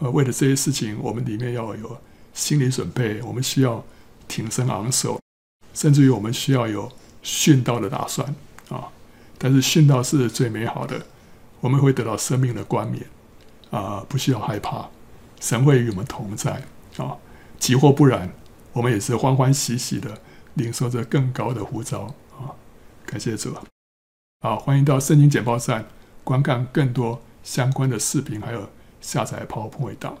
[0.00, 1.98] 呃，为了这些事情，我们里面要有
[2.36, 3.82] 心理准备，我们需要
[4.28, 5.18] 挺身昂首，
[5.72, 6.92] 甚至于我们需要有
[7.24, 8.28] 殉道的打算
[8.68, 8.88] 啊。
[9.38, 11.06] 但是殉道是最美好的，
[11.60, 13.06] 我们会得到生命的冠冕
[13.70, 14.90] 啊，不需要害怕，
[15.40, 16.62] 神会与我们同在
[16.98, 17.16] 啊。
[17.58, 18.30] 即或不然，
[18.74, 20.20] 我们也是欢欢喜喜的
[20.54, 22.52] 领受着更高的呼召啊。
[23.06, 23.56] 感谢主。
[24.42, 25.86] 好，欢迎到圣经简报站
[26.22, 28.68] 观看更多相关的视频，还有
[29.00, 30.18] 下载 PowerPoint 档。